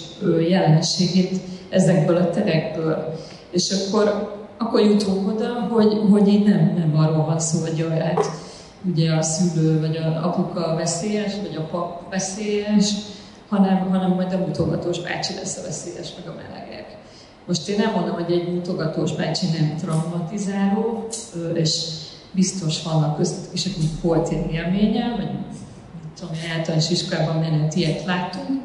jelenségét 0.50 1.39
ezekből 1.69 2.15
a 2.15 2.30
terekből. 2.30 3.13
És 3.52 3.72
akkor, 3.72 4.34
akkor 4.58 4.82
jutunk 4.82 5.28
oda, 5.28 5.67
hogy, 5.69 6.02
hogy 6.12 6.28
így 6.28 6.43
nem, 6.43 6.74
nem 6.78 6.98
arról 6.98 7.26
van 7.26 7.39
szó, 7.39 7.60
hogy 7.62 7.88
hát 8.00 8.26
ugye 8.91 9.12
a 9.12 9.22
szülő 9.22 9.80
vagy 9.80 9.98
a 9.98 10.26
apuka 10.28 10.76
veszélyes, 10.76 11.32
vagy 11.41 11.56
a 11.56 11.62
pap 11.62 12.10
veszélyes, 12.10 12.93
hanem, 13.56 13.89
hanem 13.89 14.12
majd 14.12 14.34
a 14.34 14.38
mutogatós 14.38 15.00
bácsi 15.00 15.34
lesz 15.34 15.58
a 15.58 15.62
veszélyes, 15.62 16.10
meg 16.18 16.28
a 16.28 16.36
melegek. 16.36 16.98
Most 17.48 17.68
én 17.68 17.76
nem 17.78 17.91
mondom, 17.94 18.13
hogy 18.13 18.32
egy 18.32 18.54
mutogatós 18.54 19.13
bácsi 19.13 19.46
nem 19.58 19.76
traumatizáló, 19.78 21.08
és 21.54 21.80
biztos 22.32 22.84
vannak 22.84 23.15
között 23.15 23.54
is, 23.54 23.65
akik 23.65 24.02
volt 24.02 24.32
ilyen 24.32 24.50
élménye, 24.50 25.15
vagy 25.18 25.30
tudom, 26.20 26.36
általános 26.58 26.89
iskolában 26.89 27.36
menet 27.36 27.76
ilyet 27.76 28.06
láttunk, 28.06 28.62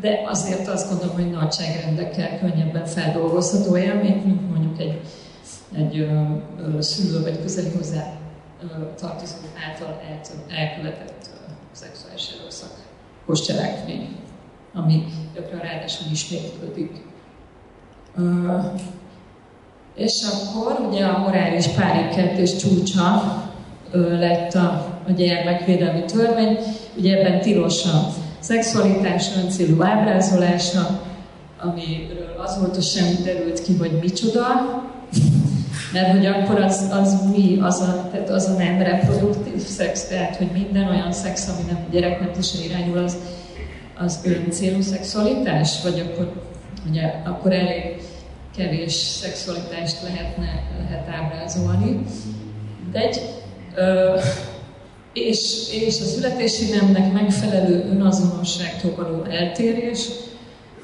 de 0.00 0.20
azért 0.24 0.68
azt 0.68 0.88
gondolom, 0.88 1.14
hogy 1.14 1.30
nagyságrendekkel 1.30 2.38
könnyebben 2.38 2.86
feldolgozható 2.86 3.76
élmény, 3.76 4.22
mint 4.24 4.50
mondjuk 4.50 4.80
egy, 4.80 5.00
egy 5.76 5.98
ö, 5.98 6.20
ö, 6.58 6.80
szülő 6.80 7.22
vagy 7.22 7.40
közeli 7.42 7.70
hozzá 7.76 8.12
ö, 8.62 8.66
tartozó 9.00 9.34
által 9.68 10.00
elkövetett 10.48 11.30
ö, 11.32 11.50
szexuális 11.72 12.28
erőszak 12.40 12.70
cselekmény, 13.36 14.08
ami 14.74 15.04
gyakran 15.34 15.60
ráadásul 15.60 16.06
ismétlődik. 16.12 16.90
És 19.94 20.22
akkor 20.22 20.86
ugye 20.90 21.04
a 21.04 21.18
morális 21.18 21.66
és 22.36 22.56
csúcsa 22.56 23.36
lett 23.92 24.54
a, 24.54 25.00
a 25.06 25.10
gyermekvédelmi 25.10 26.04
törvény, 26.04 26.58
ugye 26.96 27.18
ebben 27.18 27.40
tilos 27.40 27.84
a 27.84 28.08
szexualitás 28.40 29.36
öncélú 29.36 29.82
ábrázolása, 29.82 31.00
amiről 31.60 32.36
azóta 32.38 32.80
sem 32.80 33.06
derült 33.24 33.62
ki, 33.62 33.76
hogy 33.76 33.98
micsoda, 34.00 34.44
mert 35.92 36.10
hogy 36.10 36.26
akkor 36.26 36.60
az, 36.60 36.88
az 36.90 37.18
mi, 37.36 37.58
az 37.60 37.80
a, 37.80 38.08
tehát 38.12 38.30
az 38.30 38.46
a 38.46 38.52
nem 38.52 38.82
reproduktív 38.82 39.62
szex, 39.62 40.06
tehát 40.06 40.36
hogy 40.36 40.50
minden 40.52 40.88
olyan 40.88 41.12
szex, 41.12 41.48
ami 41.48 41.70
nem 41.72 41.84
a 41.88 41.92
gyereknevelésre 41.92 42.64
irányul, 42.64 42.98
az, 42.98 43.16
az 43.94 44.20
öncélú 44.24 44.80
szexualitás, 44.80 45.82
vagy 45.82 46.00
akkor, 46.00 46.32
ugye, 46.90 47.14
akkor 47.24 47.52
elég 47.52 48.02
kevés 48.56 48.92
szexualitást 48.92 50.02
lehetne, 50.02 50.62
lehet 50.84 51.08
ábrázolni. 51.08 52.00
De 52.92 53.00
egy, 53.00 53.20
ö, 53.74 54.18
és, 55.12 55.72
és 55.72 56.00
a 56.00 56.04
születési 56.04 56.70
nemnek 56.70 57.12
megfelelő 57.12 57.84
önazonosságtól 57.90 58.94
való 58.96 59.24
eltérés, 59.24 60.08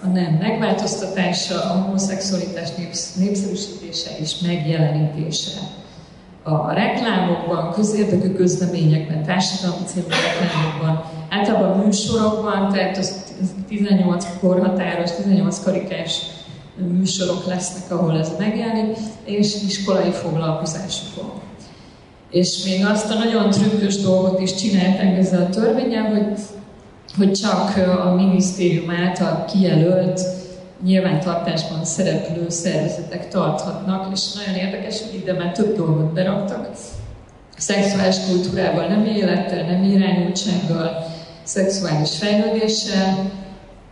a 0.05 0.09
nem 0.09 0.33
megváltoztatása, 0.41 1.63
a 1.63 1.83
homoszexualitás 1.83 2.75
népsz, 2.75 3.15
népszerűsítése 3.15 4.11
és 4.21 4.39
megjelenítése. 4.39 5.51
A 6.43 6.73
reklámokban, 6.73 7.73
közérdekű 7.73 8.33
közleményekben, 8.33 9.23
társadalmi 9.23 9.85
célú 9.85 10.07
reklámokban, 10.09 11.05
általában 11.29 11.79
műsorokban, 11.79 12.73
tehát 12.73 12.97
az 12.97 13.25
18 13.69 14.27
korhatáros, 14.41 15.11
18 15.13 15.63
karikás 15.65 16.21
műsorok 16.99 17.47
lesznek, 17.47 17.99
ahol 17.99 18.19
ez 18.19 18.33
megjelenik, 18.39 18.97
és 19.25 19.63
iskolai 19.63 20.11
foglalkozásokon. 20.11 21.31
És 22.31 22.65
még 22.65 22.85
azt 22.85 23.11
a 23.11 23.15
nagyon 23.15 23.51
trükkös 23.51 23.97
dolgot 24.01 24.41
is 24.41 24.55
csinálták 24.55 25.19
ezzel 25.19 25.43
a 25.43 25.49
törvényel, 25.49 26.05
hogy 26.05 26.27
hogy 27.17 27.33
csak 27.33 27.77
a 27.99 28.15
minisztérium 28.15 28.91
által 28.91 29.45
kijelölt 29.45 30.21
nyilvántartásban 30.85 31.85
szereplő 31.85 32.49
szervezetek 32.49 33.29
tarthatnak, 33.29 34.13
és 34.13 34.33
nagyon 34.33 34.61
érdekes, 34.61 35.01
hogy 35.01 35.15
ide 35.21 35.33
már 35.33 35.53
több 35.53 35.77
dolgot 35.77 36.13
beraktak. 36.13 36.69
Szexuális 37.57 38.17
kultúrával, 38.29 38.87
nem 38.87 39.05
élettel, 39.05 39.67
nem 39.67 39.83
irányultsággal, 39.83 41.07
szexuális 41.43 42.17
fejlődéssel, 42.17 43.31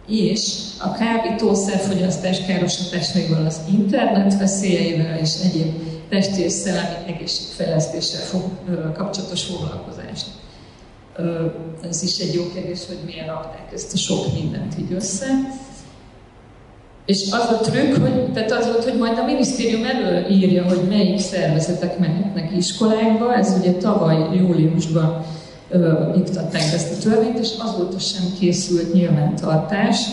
és 0.09 0.57
a 0.79 0.93
kábítószerfogyasztás 0.93 2.45
károsításaival, 2.47 3.47
az 3.47 3.61
internet 3.73 4.39
veszélyeivel 4.39 5.19
és 5.19 5.31
egyéb 5.45 5.73
testi 6.09 6.43
és 6.43 6.53
szellemi 6.53 6.97
egészségfejlesztéssel 7.07 8.21
kapcsolatos 8.95 9.43
foglalkozást 9.45 10.27
ez 11.89 12.03
is 12.03 12.19
egy 12.19 12.35
jó 12.35 12.43
kérdés, 12.55 12.87
hogy 12.87 12.99
miért 13.05 13.27
rakták 13.27 13.71
ezt 13.73 13.93
a 13.93 13.97
sok 13.97 14.33
mindent 14.35 14.79
így 14.79 14.93
össze. 14.93 15.27
És 17.07 17.23
az 17.31 17.49
a 17.51 17.59
trükk, 17.63 17.97
hogy, 17.97 18.33
tehát 18.33 18.53
az 18.53 18.67
volt, 18.67 18.85
hogy 18.85 18.99
majd 18.99 19.19
a 19.19 19.25
minisztérium 19.25 19.85
előírja, 19.85 20.65
hogy 20.69 20.89
melyik 20.89 21.19
szervezetek 21.19 21.99
mehetnek 21.99 22.57
iskolákba, 22.57 23.35
ez 23.35 23.57
ugye 23.59 23.73
tavaly 23.73 24.37
júliusban 24.37 25.25
iktatták 26.17 26.63
ezt 26.63 26.93
a 26.93 27.09
törvényt, 27.09 27.39
és 27.39 27.51
azóta 27.59 27.99
sem 27.99 28.25
készült 28.39 28.93
nyilvántartás, 28.93 30.07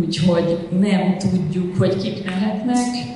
úgyhogy 0.00 0.68
nem 0.80 1.18
tudjuk, 1.18 1.76
hogy 1.76 1.96
kik 1.96 2.24
mehetnek, 2.24 3.13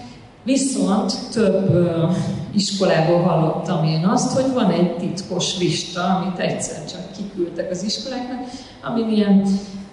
Viszont 0.48 1.12
több 1.32 1.88
iskolából 2.54 3.20
hallottam 3.20 3.84
én 3.84 4.04
azt, 4.04 4.32
hogy 4.32 4.52
van 4.52 4.70
egy 4.70 4.96
titkos 4.96 5.58
lista, 5.58 6.04
amit 6.04 6.38
egyszer 6.38 6.84
csak 6.84 7.00
kiküldtek 7.16 7.70
az 7.70 7.82
iskoláknak, 7.82 8.38
ami 8.82 9.14
ilyen 9.14 9.46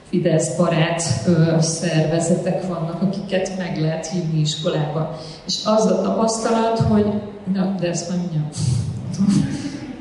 Fidesz 0.09 0.55
barát 0.55 1.03
ö, 1.27 1.55
szervezetek 1.59 2.67
vannak, 2.67 3.01
akiket 3.01 3.57
meg 3.57 3.81
lehet 3.81 4.07
hívni 4.07 4.39
iskolába. 4.39 5.19
És 5.47 5.59
az 5.65 5.85
a 5.85 6.01
tapasztalat, 6.01 6.79
hogy, 6.79 7.05
na, 7.53 7.75
de 7.79 7.87
ezt 7.87 8.09
mindjárt, 8.09 8.57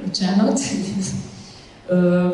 bocsánat, 0.04 0.60
ö, 1.86 2.28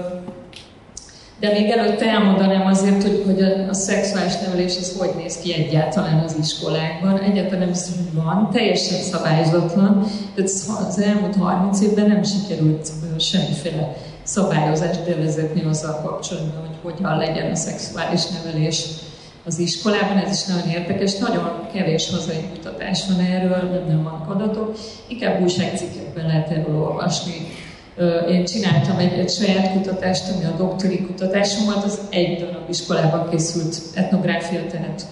de 1.41 1.53
még 1.53 1.71
előtte 1.71 2.07
elmondanám 2.07 2.67
azért, 2.67 3.03
hogy, 3.03 3.23
hogy 3.27 3.43
a, 3.43 3.69
a 3.69 3.75
szexuális 3.75 4.39
nevelés 4.39 4.77
az 4.77 4.97
hogy 4.99 5.11
néz 5.17 5.37
ki 5.39 5.55
egyáltalán 5.55 6.19
az 6.19 6.37
iskolákban. 6.41 7.19
Egyáltalán 7.19 7.59
nem 7.59 7.69
biztos, 7.69 7.95
hogy 7.95 8.23
van, 8.23 8.51
teljesen 8.53 8.99
szabályozatlan. 8.99 10.07
Tehát 10.35 10.51
az 10.89 11.01
elmúlt 11.01 11.37
30 11.37 11.81
évben 11.81 12.07
nem 12.07 12.23
sikerült 12.23 12.91
semmiféle 13.19 13.97
szabályozást 14.23 15.05
bevezetni 15.05 15.65
azzal 15.65 16.01
kapcsolatban, 16.05 16.67
hogy 16.67 16.93
hogyan 16.93 17.17
legyen 17.17 17.51
a 17.51 17.55
szexuális 17.55 18.21
nevelés 18.27 18.85
az 19.45 19.59
iskolában. 19.59 20.17
Ez 20.17 20.33
is 20.33 20.45
nagyon 20.45 20.69
érdekes. 20.69 21.19
Nagyon 21.19 21.69
kevés 21.73 22.11
hazai 22.11 22.49
kutatás 22.55 23.07
van 23.09 23.27
erről, 23.27 23.85
nem 23.89 24.03
vannak 24.03 24.31
adatok. 24.31 24.77
Inkább 25.07 25.43
újságcikkekben 25.43 26.27
lehet 26.27 26.51
erről 26.51 26.83
olvasni 26.83 27.33
én 28.29 28.45
csináltam 28.45 28.99
egy, 28.99 29.13
egy 29.13 29.31
saját 29.31 29.73
kutatást, 29.73 30.33
ami 30.35 30.45
a 30.45 30.57
doktori 30.57 31.07
kutatásom 31.07 31.65
volt, 31.65 31.85
az 31.85 32.01
egy 32.11 32.39
darab 32.39 32.69
iskolában 32.69 33.29
készült 33.31 33.77
etnográfia, 33.95 34.67
tehát 34.67 35.07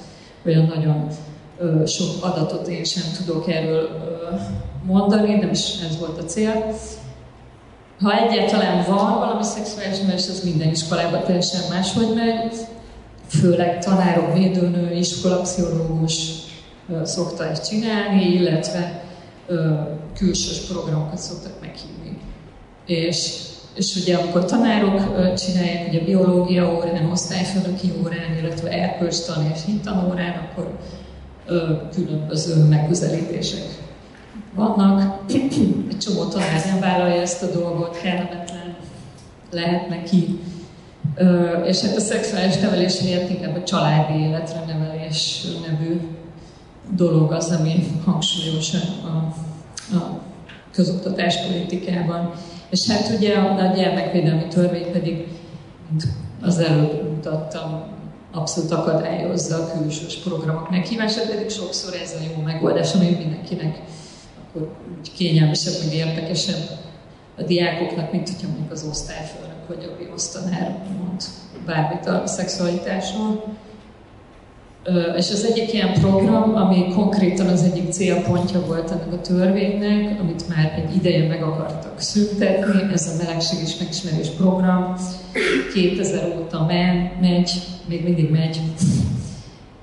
olyan 0.47 0.73
nagyon 0.75 1.09
sok 1.87 2.25
adatot 2.25 2.69
én 2.69 2.85
sem 2.85 3.03
tudok 3.17 3.51
erről 3.53 3.89
mondani, 4.87 5.35
nem 5.35 5.51
is 5.51 5.71
ez 5.89 5.99
volt 5.99 6.19
a 6.19 6.25
cél. 6.25 6.75
Ha 8.01 8.13
egyáltalán 8.13 8.85
van 8.87 9.19
valami 9.19 9.43
szexuális 9.43 9.99
nevelés, 9.99 10.29
az 10.29 10.45
minden 10.45 10.71
iskolában 10.71 11.25
teljesen 11.25 11.61
máshogy 11.71 12.15
megy, 12.15 12.57
főleg 13.29 13.85
tanárok, 13.85 14.35
védőnő, 14.35 14.95
iskolapszichológus 14.95 16.31
szokta 17.03 17.49
ezt 17.49 17.69
csinálni, 17.69 18.25
illetve 18.25 19.03
külsős 20.15 20.59
programokat 20.59 21.19
szoktak 21.19 21.61
meghívni 21.61 22.18
és, 22.89 23.33
és 23.75 23.97
ugye 23.97 24.17
amikor 24.17 24.45
tanárok 24.45 25.01
csinálják, 25.35 25.89
ugye 25.89 26.05
biológia 26.05 26.75
órán, 26.77 27.11
osztályfőnöki 27.11 27.93
órán, 28.03 28.37
illetve 28.43 28.71
erkölcstan 28.71 29.51
és 29.55 29.61
hittan 29.67 30.11
órán, 30.11 30.49
akkor 30.51 30.79
különböző 31.95 32.65
megközelítések 32.65 33.65
vannak. 34.55 35.25
Egy 35.29 35.99
csomó 35.99 36.25
tanár 36.25 36.65
nem 36.67 36.81
vállalja 36.81 37.21
ezt 37.21 37.43
a 37.43 37.51
dolgot, 37.53 38.01
kellemetlen 38.01 38.77
lehet 39.51 39.89
neki. 39.89 40.41
És 41.67 41.81
hát 41.81 41.97
a 41.97 42.01
szexuális 42.01 42.57
nevelés 42.57 42.99
helyett 42.99 43.31
inkább 43.31 43.57
a 43.57 43.63
családi 43.63 44.21
életre 44.21 44.65
nevelés 44.67 45.47
nevű 45.69 46.01
dolog 46.91 47.33
az, 47.33 47.57
ami 47.59 47.87
hangsúlyos 48.05 48.75
a, 49.05 49.17
a 49.97 50.21
közoktatás 50.73 51.47
politikában 51.47 52.33
és 52.71 52.87
hát 52.87 53.11
ugye 53.17 53.35
a, 53.35 53.75
gyermekvédelmi 53.75 54.47
törvény 54.47 54.93
pedig, 54.93 55.29
mint 55.89 56.07
az 56.43 56.59
előbb 56.59 57.11
mutattam, 57.15 57.97
abszolút 58.33 58.71
akadályozza 58.71 59.57
a 59.57 59.79
külsős 59.79 60.17
programok 60.17 60.71
meghívását, 60.71 61.31
pedig 61.31 61.51
sokszor 61.51 61.95
ez 61.95 62.15
a 62.21 62.25
jó 62.37 62.43
megoldás, 62.43 62.95
ami 62.95 63.11
mindenkinek 63.11 63.81
akkor 64.49 64.77
úgy 64.99 65.13
kényelmesebb, 65.13 65.75
meg 65.85 65.95
érdekesebb 65.95 66.69
a 67.39 67.43
diákoknak, 67.43 68.13
mint 68.13 68.29
hogyha 68.29 68.49
mondjuk 68.49 68.71
az 68.71 68.87
osztályfőnök 68.91 69.67
vagy 69.67 69.85
a 69.85 70.03
biosztanár 70.03 70.79
mond 70.99 71.23
bármit 71.67 72.07
a 72.07 72.27
szexualitásról. 72.27 73.45
És 75.17 75.31
az 75.31 75.45
egyik 75.45 75.73
ilyen 75.73 75.93
program, 75.93 76.57
ami 76.57 76.93
konkrétan 76.95 77.47
az 77.47 77.63
egyik 77.63 77.91
célpontja 77.91 78.61
volt 78.67 78.91
ennek 78.91 79.13
a 79.13 79.21
törvénynek, 79.21 80.21
amit 80.21 80.49
már 80.49 80.85
egy 80.85 80.97
ideje 80.97 81.29
meg 81.29 81.43
akartak 81.43 82.01
szüntetni, 82.01 82.93
ez 82.93 83.09
a 83.09 83.23
melegség 83.23 83.59
és 83.63 83.77
megismerés 83.79 84.29
program. 84.29 84.95
2000 85.75 86.37
óta 86.39 86.67
megy, 87.21 87.51
még 87.89 88.05
mindig 88.05 88.31
megy, 88.31 88.61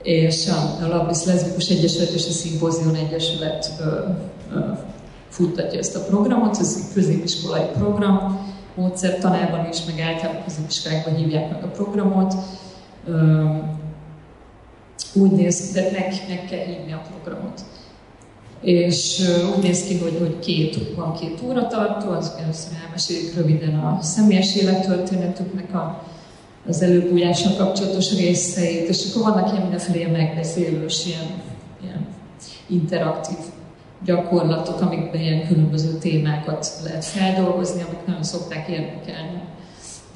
és 0.04 0.48
a, 0.48 0.86
a 0.86 0.88
Labis 0.88 1.26
Leszbikus 1.26 1.70
Egyesület 1.70 2.10
és 2.10 2.28
a 2.28 2.32
Szimpózion 2.32 2.96
Egyesület 2.96 3.72
ö, 3.80 3.86
ö, 4.56 4.60
futtatja 5.30 5.80
ezt 5.80 5.96
a 5.96 6.06
programot, 6.06 6.58
ez 6.60 6.76
egy 6.78 6.94
középiskolai 6.94 7.66
program, 7.78 8.48
módszertanában 8.76 9.68
is, 9.72 9.78
meg 9.86 10.00
általában 10.00 10.44
középiskolákban 10.44 11.16
hívják 11.16 11.52
meg 11.52 11.64
a 11.64 11.68
programot. 11.68 12.34
Ö, 13.08 13.44
úgy 15.14 15.32
néz 15.32 15.72
de 15.72 15.82
meg, 15.82 16.14
meg 16.28 16.46
kell 16.50 16.66
hívni 16.66 16.94
a 16.94 17.02
programot. 17.12 17.62
És 18.62 19.22
úgy 19.56 19.64
néz 19.64 19.84
ki, 19.84 19.98
hogy, 19.98 20.18
hogy 20.20 20.40
két, 20.40 20.96
van 20.96 21.14
két 21.14 21.42
óratartó, 21.46 22.10
az 22.10 22.32
először 22.44 22.72
elmesélik 22.86 23.36
röviden 23.36 23.80
a 23.80 24.00
személyes 24.02 24.56
élettörténetüknek 24.56 25.74
a, 25.74 26.04
az 26.68 26.82
előbújással 26.82 27.56
kapcsolatos 27.56 28.18
részeit, 28.18 28.90
és 28.90 29.06
akkor 29.10 29.32
vannak 29.32 29.50
ilyen 29.50 29.62
mindenféle 29.62 30.12
megbeszélős, 30.12 31.06
ilyen, 31.06 31.42
ilyen 31.84 32.08
interaktív 32.68 33.38
gyakorlatok, 34.06 34.82
amikben 34.82 35.22
ilyen 35.22 35.48
különböző 35.48 35.98
témákat 35.98 36.68
lehet 36.84 37.06
feldolgozni, 37.06 37.82
amik 37.82 38.06
nagyon 38.06 38.24
szokták 38.24 38.68
érdekelni 38.68 39.42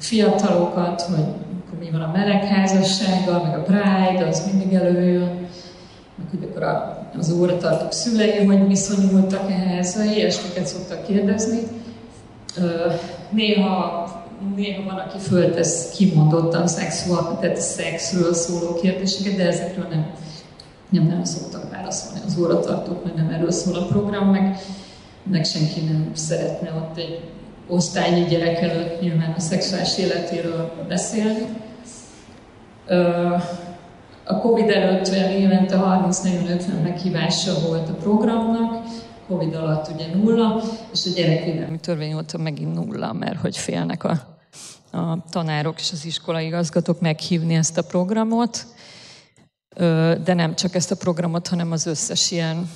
fiatalokat, 0.00 1.02
hogy 1.02 1.24
akkor 1.70 1.84
mi 1.84 1.90
van 1.90 2.00
a 2.00 2.12
melegházassággal, 2.12 3.42
meg 3.42 3.58
a 3.58 3.62
Pride, 3.62 4.26
az 4.26 4.50
mindig 4.52 4.74
előjön, 4.74 5.48
meg 6.16 6.26
hogy 6.30 6.48
akkor 6.50 6.62
a, 6.62 7.08
az 7.18 7.32
óratartók 7.32 7.92
szülei, 7.92 8.44
hogy 8.44 8.66
viszonyultak 8.66 9.50
ehhez, 9.50 9.98
ilyesmiket 10.14 10.66
szoktak 10.66 11.06
kérdezni. 11.06 11.58
Néha, 13.30 14.04
néha 14.56 14.82
van, 14.84 14.98
aki 14.98 15.18
föltesz 15.18 15.90
kimondottan 15.96 16.66
szexuál, 16.66 17.38
tehát 17.40 17.56
szexről 17.56 18.34
szóló 18.34 18.74
kérdéseket, 18.74 19.36
de 19.36 19.46
ezekről 19.46 19.86
nem, 19.90 20.10
nem 20.88 21.06
nem 21.06 21.24
szoktak 21.24 21.70
válaszolni 21.70 22.20
az 22.26 22.38
óratartók, 22.38 23.04
mert 23.04 23.16
nem 23.16 23.28
erről 23.28 23.50
szól 23.50 23.74
a 23.74 23.86
program, 23.86 24.30
meg, 24.30 24.58
meg 25.22 25.44
senki 25.44 25.80
nem 25.80 26.10
szeretne 26.14 26.72
ott 26.72 26.98
egy 26.98 27.20
osztályi 27.70 28.24
gyerek 28.24 28.60
előtt 28.60 29.00
nyilván 29.00 29.34
a 29.36 29.40
szexuális 29.40 29.98
életéről 29.98 30.72
beszélni. 30.88 31.46
A 34.24 34.38
Covid 34.38 34.70
előtt 34.70 35.08
évente 35.08 35.76
30-40-50 35.76 36.82
meghívása 36.82 37.52
volt 37.66 37.88
a 37.88 37.92
programnak, 37.92 38.84
Covid 39.26 39.54
alatt 39.54 39.90
ugye 39.94 40.06
nulla, 40.14 40.62
és 40.92 41.06
a 41.06 41.10
gyerekvédelmi 41.14 41.78
törvény 41.78 42.14
óta 42.14 42.38
megint 42.38 42.74
nulla, 42.74 43.12
mert 43.12 43.40
hogy 43.40 43.56
félnek 43.56 44.04
a, 44.04 44.38
a 44.98 45.24
tanárok 45.30 45.80
és 45.80 45.92
az 45.92 46.04
iskolai 46.04 46.46
igazgatók 46.46 47.00
meghívni 47.00 47.54
ezt 47.54 47.78
a 47.78 47.82
programot, 47.82 48.66
de 50.24 50.34
nem 50.34 50.54
csak 50.54 50.74
ezt 50.74 50.90
a 50.90 50.96
programot, 50.96 51.48
hanem 51.48 51.72
az 51.72 51.86
összes 51.86 52.30
ilyen 52.30 52.70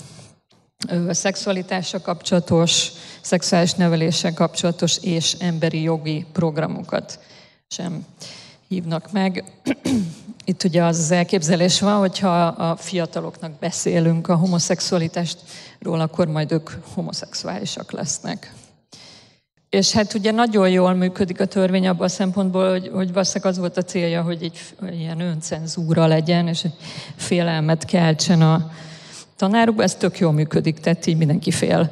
szexualitással 1.10 2.00
kapcsolatos, 2.00 2.88
szexuális 3.20 3.72
neveléssel 3.72 4.34
kapcsolatos 4.34 4.98
és 5.02 5.32
emberi 5.38 5.82
jogi 5.82 6.26
programokat 6.32 7.18
sem 7.68 8.06
hívnak 8.68 9.12
meg. 9.12 9.44
Itt 10.44 10.64
ugye 10.64 10.84
az 10.84 10.98
az 10.98 11.10
elképzelés 11.10 11.80
van, 11.80 11.98
hogyha 11.98 12.46
a 12.46 12.76
fiataloknak 12.76 13.58
beszélünk 13.58 14.28
a 14.28 14.34
homoszexualitástról, 14.34 16.00
akkor 16.00 16.26
majd 16.26 16.52
ők 16.52 16.70
homoszexuálisak 16.94 17.92
lesznek. 17.92 18.52
És 19.70 19.92
hát 19.92 20.14
ugye 20.14 20.30
nagyon 20.30 20.70
jól 20.70 20.94
működik 20.94 21.40
a 21.40 21.46
törvény 21.46 21.88
abban 21.88 22.06
a 22.06 22.08
szempontból, 22.08 22.70
hogy, 22.70 22.90
hogy 22.92 23.12
valószínűleg 23.12 23.52
az 23.52 23.58
volt 23.58 23.76
a 23.76 23.82
célja, 23.82 24.22
hogy 24.22 24.42
egy 24.42 24.60
ilyen 24.98 25.20
öncenzúra 25.20 26.06
legyen, 26.06 26.48
és 26.48 26.66
félelmet 27.16 27.84
keltsen 27.84 28.42
a, 28.42 28.70
tanárok, 29.36 29.82
ez 29.82 29.94
tök 29.94 30.18
jól 30.18 30.32
működik, 30.32 30.78
tehát 30.78 31.06
így 31.06 31.16
mindenki 31.16 31.50
fél 31.50 31.90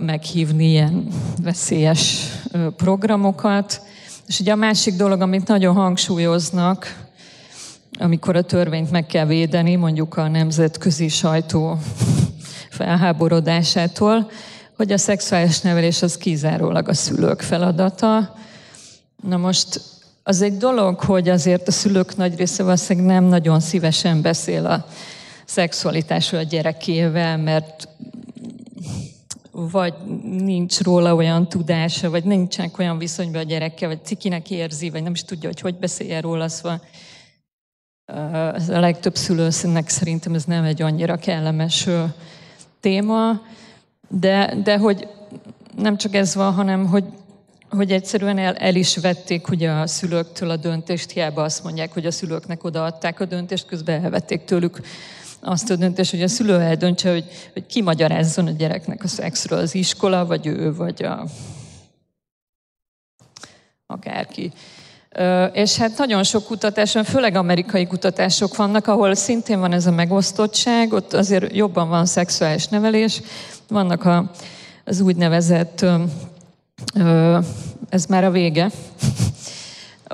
meghívni 0.00 0.68
ilyen 0.68 1.06
veszélyes 1.42 2.26
programokat. 2.76 3.82
És 4.26 4.40
ugye 4.40 4.52
a 4.52 4.56
másik 4.56 4.94
dolog, 4.94 5.20
amit 5.20 5.46
nagyon 5.48 5.74
hangsúlyoznak, 5.74 7.08
amikor 7.98 8.36
a 8.36 8.42
törvényt 8.42 8.90
meg 8.90 9.06
kell 9.06 9.26
védeni, 9.26 9.76
mondjuk 9.76 10.16
a 10.16 10.28
nemzetközi 10.28 11.08
sajtó 11.08 11.78
felháborodásától, 12.70 14.30
hogy 14.76 14.92
a 14.92 14.98
szexuális 14.98 15.60
nevelés 15.60 16.02
az 16.02 16.16
kizárólag 16.16 16.88
a 16.88 16.94
szülők 16.94 17.40
feladata. 17.40 18.34
Na 19.22 19.36
most 19.36 19.80
az 20.22 20.42
egy 20.42 20.56
dolog, 20.56 21.00
hogy 21.00 21.28
azért 21.28 21.68
a 21.68 21.72
szülők 21.72 22.16
nagy 22.16 22.36
része 22.36 22.62
valószínűleg 22.62 23.12
nem 23.14 23.24
nagyon 23.24 23.60
szívesen 23.60 24.22
beszél 24.22 24.66
a 24.66 24.86
szexualitásról 25.50 26.40
a 26.40 26.44
gyerekével, 26.44 27.38
mert 27.38 27.88
vagy 29.50 29.94
nincs 30.22 30.80
róla 30.80 31.14
olyan 31.14 31.48
tudása, 31.48 32.10
vagy 32.10 32.24
nincsenek 32.24 32.78
olyan 32.78 32.98
viszonyban 32.98 33.40
a 33.40 33.44
gyerekkel, 33.44 33.88
vagy 33.88 34.04
cikinek 34.04 34.50
érzi, 34.50 34.90
vagy 34.90 35.02
nem 35.02 35.12
is 35.12 35.24
tudja, 35.24 35.48
hogy 35.48 35.60
hogy 35.60 35.74
beszélje 35.74 36.20
róla, 36.20 36.48
szóval 36.48 36.80
a 38.68 38.78
legtöbb 38.78 39.16
szülőszínnek 39.16 39.88
szerintem 39.88 40.34
ez 40.34 40.44
nem 40.44 40.64
egy 40.64 40.82
annyira 40.82 41.16
kellemes 41.16 41.88
téma, 42.80 43.40
de, 44.08 44.54
de 44.62 44.78
hogy 44.78 45.08
nem 45.76 45.96
csak 45.96 46.14
ez 46.14 46.34
van, 46.34 46.52
hanem 46.52 46.86
hogy, 46.86 47.04
hogy 47.70 47.92
egyszerűen 47.92 48.38
el, 48.38 48.54
el 48.54 48.74
is 48.74 48.96
vették 48.96 49.48
ugye 49.48 49.70
a 49.70 49.86
szülőktől 49.86 50.50
a 50.50 50.56
döntést, 50.56 51.10
hiába 51.10 51.42
azt 51.42 51.64
mondják, 51.64 51.92
hogy 51.92 52.06
a 52.06 52.10
szülőknek 52.10 52.64
odaadták 52.64 53.20
a 53.20 53.24
döntést, 53.24 53.66
közben 53.66 54.04
elvették 54.04 54.44
tőlük 54.44 54.80
azt 55.40 55.70
a 55.70 55.76
döntést, 55.76 56.10
hogy 56.10 56.22
a 56.22 56.28
szülő 56.28 56.60
eldöntse, 56.60 57.10
hogy, 57.10 57.24
hogy 57.52 57.66
ki 57.66 57.82
magyarázzon 57.82 58.46
a 58.46 58.50
gyereknek 58.50 59.04
a 59.04 59.08
szexről, 59.08 59.58
az 59.58 59.74
iskola, 59.74 60.26
vagy 60.26 60.46
ő, 60.46 60.74
vagy 60.74 61.02
a 61.02 61.24
akárki. 63.86 64.52
És 65.52 65.76
hát 65.76 65.98
nagyon 65.98 66.24
sok 66.24 66.44
kutatás, 66.44 66.96
főleg 67.04 67.34
amerikai 67.34 67.86
kutatások 67.86 68.56
vannak, 68.56 68.86
ahol 68.86 69.14
szintén 69.14 69.60
van 69.60 69.72
ez 69.72 69.86
a 69.86 69.90
megosztottság, 69.90 70.92
ott 70.92 71.12
azért 71.12 71.56
jobban 71.56 71.88
van 71.88 72.06
szexuális 72.06 72.66
nevelés, 72.66 73.20
vannak 73.68 74.04
a, 74.04 74.30
az 74.84 75.00
úgynevezett, 75.00 75.84
ez 77.88 78.06
már 78.06 78.24
a 78.24 78.30
vége, 78.30 78.70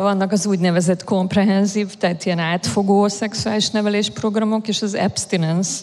vannak 0.01 0.33
az 0.33 0.47
úgynevezett 0.47 1.05
komprehenzív, 1.05 1.95
tehát 1.95 2.25
ilyen 2.25 2.39
átfogó 2.39 3.09
szexuális 3.09 3.71
nevelés 3.71 4.11
programok, 4.11 4.69
és 4.69 4.83
az 4.83 4.95
abstinence 4.95 5.83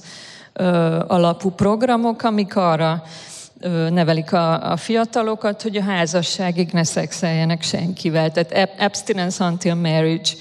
alapú 1.07 1.49
programok, 1.49 2.23
amik 2.23 2.55
arra 2.55 3.03
nevelik 3.89 4.33
a, 4.33 4.71
a 4.71 4.77
fiatalokat, 4.77 5.61
hogy 5.61 5.77
a 5.77 5.83
házasságig 5.83 6.71
ne 6.71 6.83
szexeljenek 6.83 7.61
senkivel. 7.61 8.31
Tehát 8.31 8.79
abstinence 8.79 9.45
until 9.45 9.75
marriage. 9.75 10.31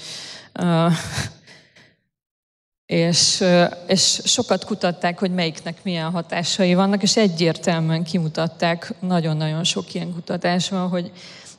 És, 2.85 3.43
és 3.87 4.21
sokat 4.23 4.65
kutatták, 4.65 5.19
hogy 5.19 5.31
melyiknek 5.31 5.77
milyen 5.83 6.11
hatásai 6.11 6.73
vannak, 6.73 7.03
és 7.03 7.17
egyértelműen 7.17 8.03
kimutatták, 8.03 8.93
nagyon-nagyon 8.99 9.63
sok 9.63 9.93
ilyen 9.93 10.13
kutatás 10.13 10.69
van, 10.69 10.89
hogy, 10.89 11.11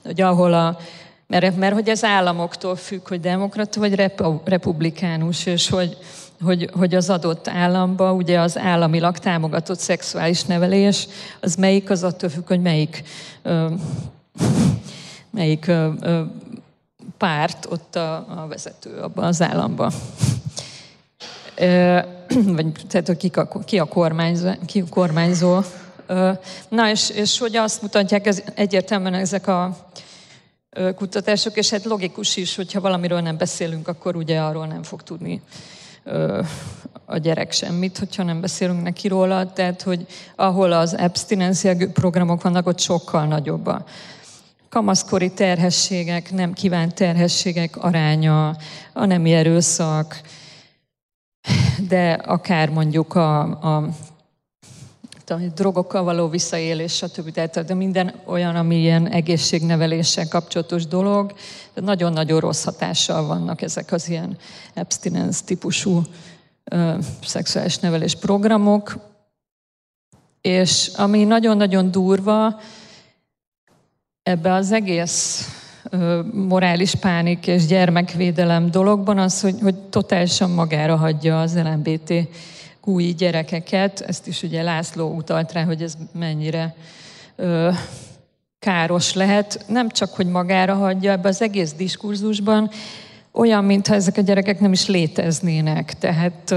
hogy 0.03 0.21
ahol 0.21 0.53
a, 0.53 0.79
mert, 1.27 1.57
mert 1.57 1.75
hogy 1.75 1.89
ez 1.89 2.05
államoktól 2.05 2.77
függ, 2.77 3.09
hogy 3.09 3.21
demokrata 3.21 3.81
vagy 3.81 4.13
republikánus, 4.45 5.47
és 5.47 5.69
hogy, 5.69 5.97
hogy, 6.43 6.71
hogy 6.73 6.95
az 6.95 7.11
adott 7.11 7.49
államba 7.49 8.13
ugye 8.13 8.41
az 8.41 8.59
államilag 8.59 9.19
támogatott 9.19 9.79
szexuális 9.79 10.43
nevelés, 10.43 11.09
az 11.41 11.55
melyik, 11.55 11.91
az 11.91 12.03
attól 12.03 12.29
függ, 12.29 12.47
hogy 12.47 12.61
melyik, 12.61 13.03
ö, 13.43 13.67
melyik 15.31 15.67
ö, 15.67 15.91
ö, 16.01 16.23
párt 17.19 17.67
ott 17.71 17.97
a, 17.97 18.15
a 18.15 18.47
vezető 18.49 18.99
abban 18.99 19.25
az 19.25 19.43
államban. 19.43 19.93
Ö, 21.57 21.99
vagy 22.57 22.73
tehát, 22.89 23.17
ki 23.17 23.31
a, 23.35 23.65
ki 23.65 23.79
a 23.79 23.85
kormányzó. 23.85 24.51
Ki 24.67 24.81
a 24.81 24.85
kormányzó. 24.91 25.61
Ö, 26.07 26.31
na, 26.69 26.91
és, 26.91 27.11
és 27.11 27.39
hogy 27.39 27.57
azt 27.57 27.83
mutatják, 27.83 28.27
ez 28.27 28.43
egyértelműen 28.55 29.15
ezek 29.15 29.47
a 29.47 29.77
kutatások, 30.97 31.57
és 31.57 31.71
hát 31.71 31.85
logikus 31.85 32.37
is, 32.37 32.57
hogyha 32.57 32.81
valamiről 32.81 33.21
nem 33.21 33.37
beszélünk, 33.37 33.89
akkor 33.89 34.17
ugye 34.17 34.41
arról 34.41 34.67
nem 34.67 34.83
fog 34.83 35.03
tudni 35.03 35.43
a 37.05 37.17
gyerek 37.19 37.53
semmit, 37.53 37.99
hogyha 37.99 38.23
nem 38.23 38.41
beszélünk 38.41 38.83
neki 38.83 39.09
róla, 39.09 39.53
tehát 39.53 39.83
hogy 39.83 40.07
ahol 40.37 40.73
az 40.73 40.95
abstinencia 40.95 41.77
programok 41.93 42.43
vannak, 42.43 42.67
ott 42.67 42.79
sokkal 42.79 43.27
nagyobb 43.27 43.67
a 43.67 43.85
kamaszkori 44.69 45.33
terhességek, 45.33 46.33
nem 46.33 46.53
kívánt 46.53 46.95
terhességek 46.95 47.77
aránya, 47.77 48.57
a 48.93 49.05
nemi 49.05 49.33
erőszak, 49.33 50.21
de 51.89 52.13
akár 52.13 52.71
mondjuk 52.71 53.15
a, 53.15 53.41
a 53.41 53.89
tudom, 55.25 55.49
drogokkal 55.55 56.03
való 56.03 56.29
visszaélés, 56.29 56.95
stb. 56.95 57.31
Tehát 57.31 57.65
de 57.65 57.75
minden 57.75 58.15
olyan, 58.25 58.57
ami 58.57 58.77
ilyen 58.77 59.09
egészségneveléssel 59.09 60.29
kapcsolatos 60.29 60.87
dolog, 60.87 61.33
de 61.75 61.81
nagyon-nagyon 61.81 62.41
rossz 62.41 62.65
hatással 62.65 63.27
vannak 63.27 63.63
ezek 63.63 63.93
az 63.93 64.09
ilyen 64.09 64.37
abstinence 64.75 65.45
típusú 65.45 66.03
ö, 66.65 66.99
szexuális 67.25 67.79
nevelés 67.79 68.15
programok. 68.15 68.97
És 70.41 70.91
ami 70.97 71.25
nagyon-nagyon 71.25 71.91
durva, 71.91 72.61
ebbe 74.23 74.53
az 74.53 74.73
egész 74.73 75.49
ö, 75.91 76.21
morális 76.33 76.95
pánik 76.95 77.47
és 77.47 77.67
gyermekvédelem 77.67 78.71
dologban 78.71 79.19
az, 79.19 79.41
hogy, 79.41 79.55
hogy 79.63 79.75
totálisan 79.75 80.51
magára 80.51 80.97
hagyja 80.97 81.41
az 81.41 81.57
LMBT 81.57 82.13
új 82.87 83.05
gyerekeket, 83.05 84.01
ezt 84.01 84.27
is 84.27 84.43
ugye 84.43 84.63
László 84.63 85.15
utalt 85.15 85.53
rá, 85.53 85.65
hogy 85.65 85.83
ez 85.83 85.95
mennyire 86.13 86.75
ö, 87.37 87.71
káros 88.59 89.15
lehet. 89.15 89.65
Nem 89.69 89.89
csak, 89.89 90.15
hogy 90.15 90.27
magára 90.27 90.75
hagyja 90.75 91.13
ebbe 91.13 91.29
az 91.29 91.43
egész 91.43 91.73
diskurzusban, 91.73 92.71
olyan, 93.33 93.65
mintha 93.65 93.95
ezek 93.95 94.17
a 94.17 94.21
gyerekek 94.21 94.61
nem 94.61 94.73
is 94.73 94.87
léteznének. 94.87 95.99
Tehát, 95.99 96.55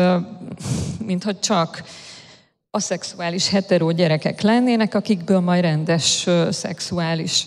mintha 1.05 1.39
csak 1.39 1.83
a 2.69 2.79
szexuális 2.79 3.49
hetero 3.49 3.91
gyerekek 3.91 4.41
lennének, 4.41 4.93
akikből 4.93 5.39
majd 5.39 5.61
rendes 5.61 6.27
szexuális 6.49 7.45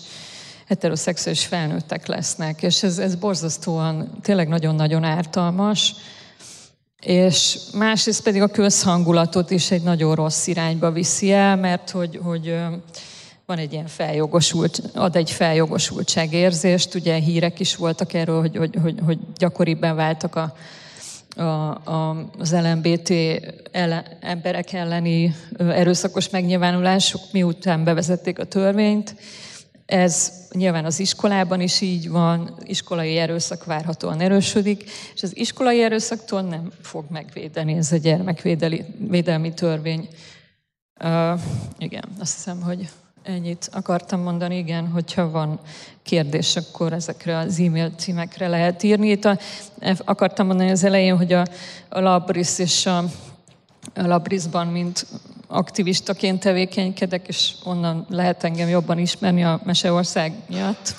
heteroszexuális 0.67 1.45
felnőttek 1.45 2.07
lesznek. 2.07 2.61
És 2.61 2.83
ez, 2.83 2.97
ez 2.97 3.15
borzasztóan, 3.15 4.11
tényleg 4.21 4.47
nagyon-nagyon 4.47 5.03
ártalmas 5.03 5.95
és 7.01 7.57
másrészt 7.73 8.23
pedig 8.23 8.41
a 8.41 8.47
közhangulatot 8.47 9.51
is 9.51 9.71
egy 9.71 9.81
nagyon 9.81 10.15
rossz 10.15 10.47
irányba 10.47 10.91
viszi 10.91 11.31
el, 11.31 11.55
mert 11.55 11.89
hogy, 11.89 12.19
hogy 12.23 12.55
van 13.45 13.57
egy 13.57 13.73
ilyen 13.73 13.87
feljogosult, 13.87 14.81
ad 14.93 15.15
egy 15.15 15.31
feljogosultságérzést, 15.31 16.95
ugye 16.95 17.15
hírek 17.15 17.59
is 17.59 17.75
voltak 17.75 18.13
erről, 18.13 18.39
hogy, 18.39 18.57
hogy, 18.57 18.77
hogy, 18.81 18.99
hogy 19.05 19.17
gyakoribbá 19.37 19.93
váltak 19.93 20.35
a, 20.35 20.53
a, 21.35 21.41
a, 21.91 22.29
az 22.37 22.51
LMBT 22.51 23.13
ele, 23.71 24.17
emberek 24.19 24.73
elleni 24.73 25.35
erőszakos 25.57 26.29
megnyilvánulások, 26.29 27.21
miután 27.31 27.83
bevezették 27.83 28.39
a 28.39 28.43
törvényt, 28.43 29.15
ez 29.91 30.31
nyilván 30.51 30.85
az 30.85 30.99
iskolában 30.99 31.61
is 31.61 31.81
így 31.81 32.09
van, 32.09 32.57
iskolai 32.63 33.17
erőszak 33.17 33.65
várhatóan 33.65 34.19
erősödik, 34.19 34.83
és 35.13 35.23
az 35.23 35.37
iskolai 35.37 35.83
erőszaktól 35.83 36.41
nem 36.41 36.71
fog 36.81 37.05
megvédeni 37.09 37.73
ez 37.73 37.91
a 37.91 37.97
gyermekvédelmi 37.97 39.53
törvény. 39.53 40.07
Uh, 41.03 41.39
igen, 41.77 42.03
azt 42.19 42.35
hiszem, 42.35 42.61
hogy 42.61 42.89
ennyit 43.23 43.69
akartam 43.71 44.21
mondani, 44.21 44.57
igen, 44.57 44.87
hogyha 44.87 45.29
van 45.29 45.59
kérdés, 46.03 46.55
akkor 46.55 46.93
ezekre 46.93 47.37
az 47.37 47.59
e-mail 47.59 47.91
címekre 47.97 48.47
lehet 48.47 48.83
írni. 48.83 49.09
Itt 49.09 49.25
a, 49.25 49.37
akartam 49.97 50.47
mondani 50.47 50.71
az 50.71 50.83
elején, 50.83 51.17
hogy 51.17 51.33
a, 51.33 51.45
a 51.89 51.99
Labris 51.99 52.59
és 52.59 52.85
a, 52.85 52.97
a 53.93 54.07
Labrisban, 54.07 54.67
mint 54.67 55.05
aktivistaként 55.51 56.39
tevékenykedek, 56.39 57.27
és 57.27 57.53
onnan 57.63 58.05
lehet 58.09 58.43
engem 58.43 58.69
jobban 58.69 58.97
ismerni 58.97 59.43
a 59.43 59.61
Meseország 59.63 60.33
miatt. 60.47 60.95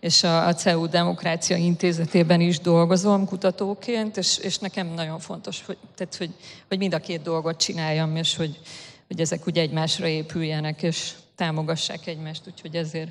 És 0.00 0.22
a, 0.22 0.46
a 0.46 0.54
CEU 0.54 0.86
Demokrácia 0.86 1.56
Intézetében 1.56 2.40
is 2.40 2.60
dolgozom 2.60 3.26
kutatóként, 3.26 4.16
és, 4.16 4.38
és 4.38 4.58
nekem 4.58 4.86
nagyon 4.86 5.18
fontos, 5.18 5.62
hogy, 5.66 5.76
tehát, 5.94 6.16
hogy, 6.16 6.30
hogy 6.68 6.78
mind 6.78 6.94
a 6.94 6.98
két 6.98 7.22
dolgot 7.22 7.56
csináljam, 7.56 8.16
és 8.16 8.36
hogy, 8.36 8.58
hogy 9.06 9.20
ezek 9.20 9.46
ugye 9.46 9.60
egymásra 9.60 10.06
épüljenek, 10.06 10.82
és 10.82 11.12
támogassák 11.36 12.06
egymást, 12.06 12.42
úgyhogy 12.46 12.74
ezért, 12.74 13.10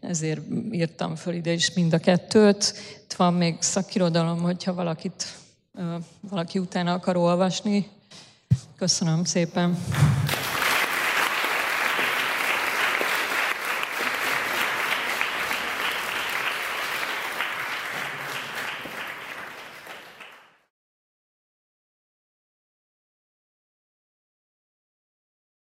ezért 0.00 0.40
írtam 0.70 1.14
föl 1.16 1.34
ide 1.34 1.52
is 1.52 1.72
mind 1.72 1.92
a 1.92 1.98
kettőt. 1.98 2.74
Itt 3.02 3.12
van 3.12 3.34
még 3.34 3.56
szakirodalom, 3.58 4.42
hogyha 4.42 4.74
valakit, 4.74 5.26
valaki 6.20 6.58
utána 6.58 6.92
akar 6.92 7.16
olvasni, 7.16 7.88
Köszönöm 8.82 9.24
szépen. 9.24 9.78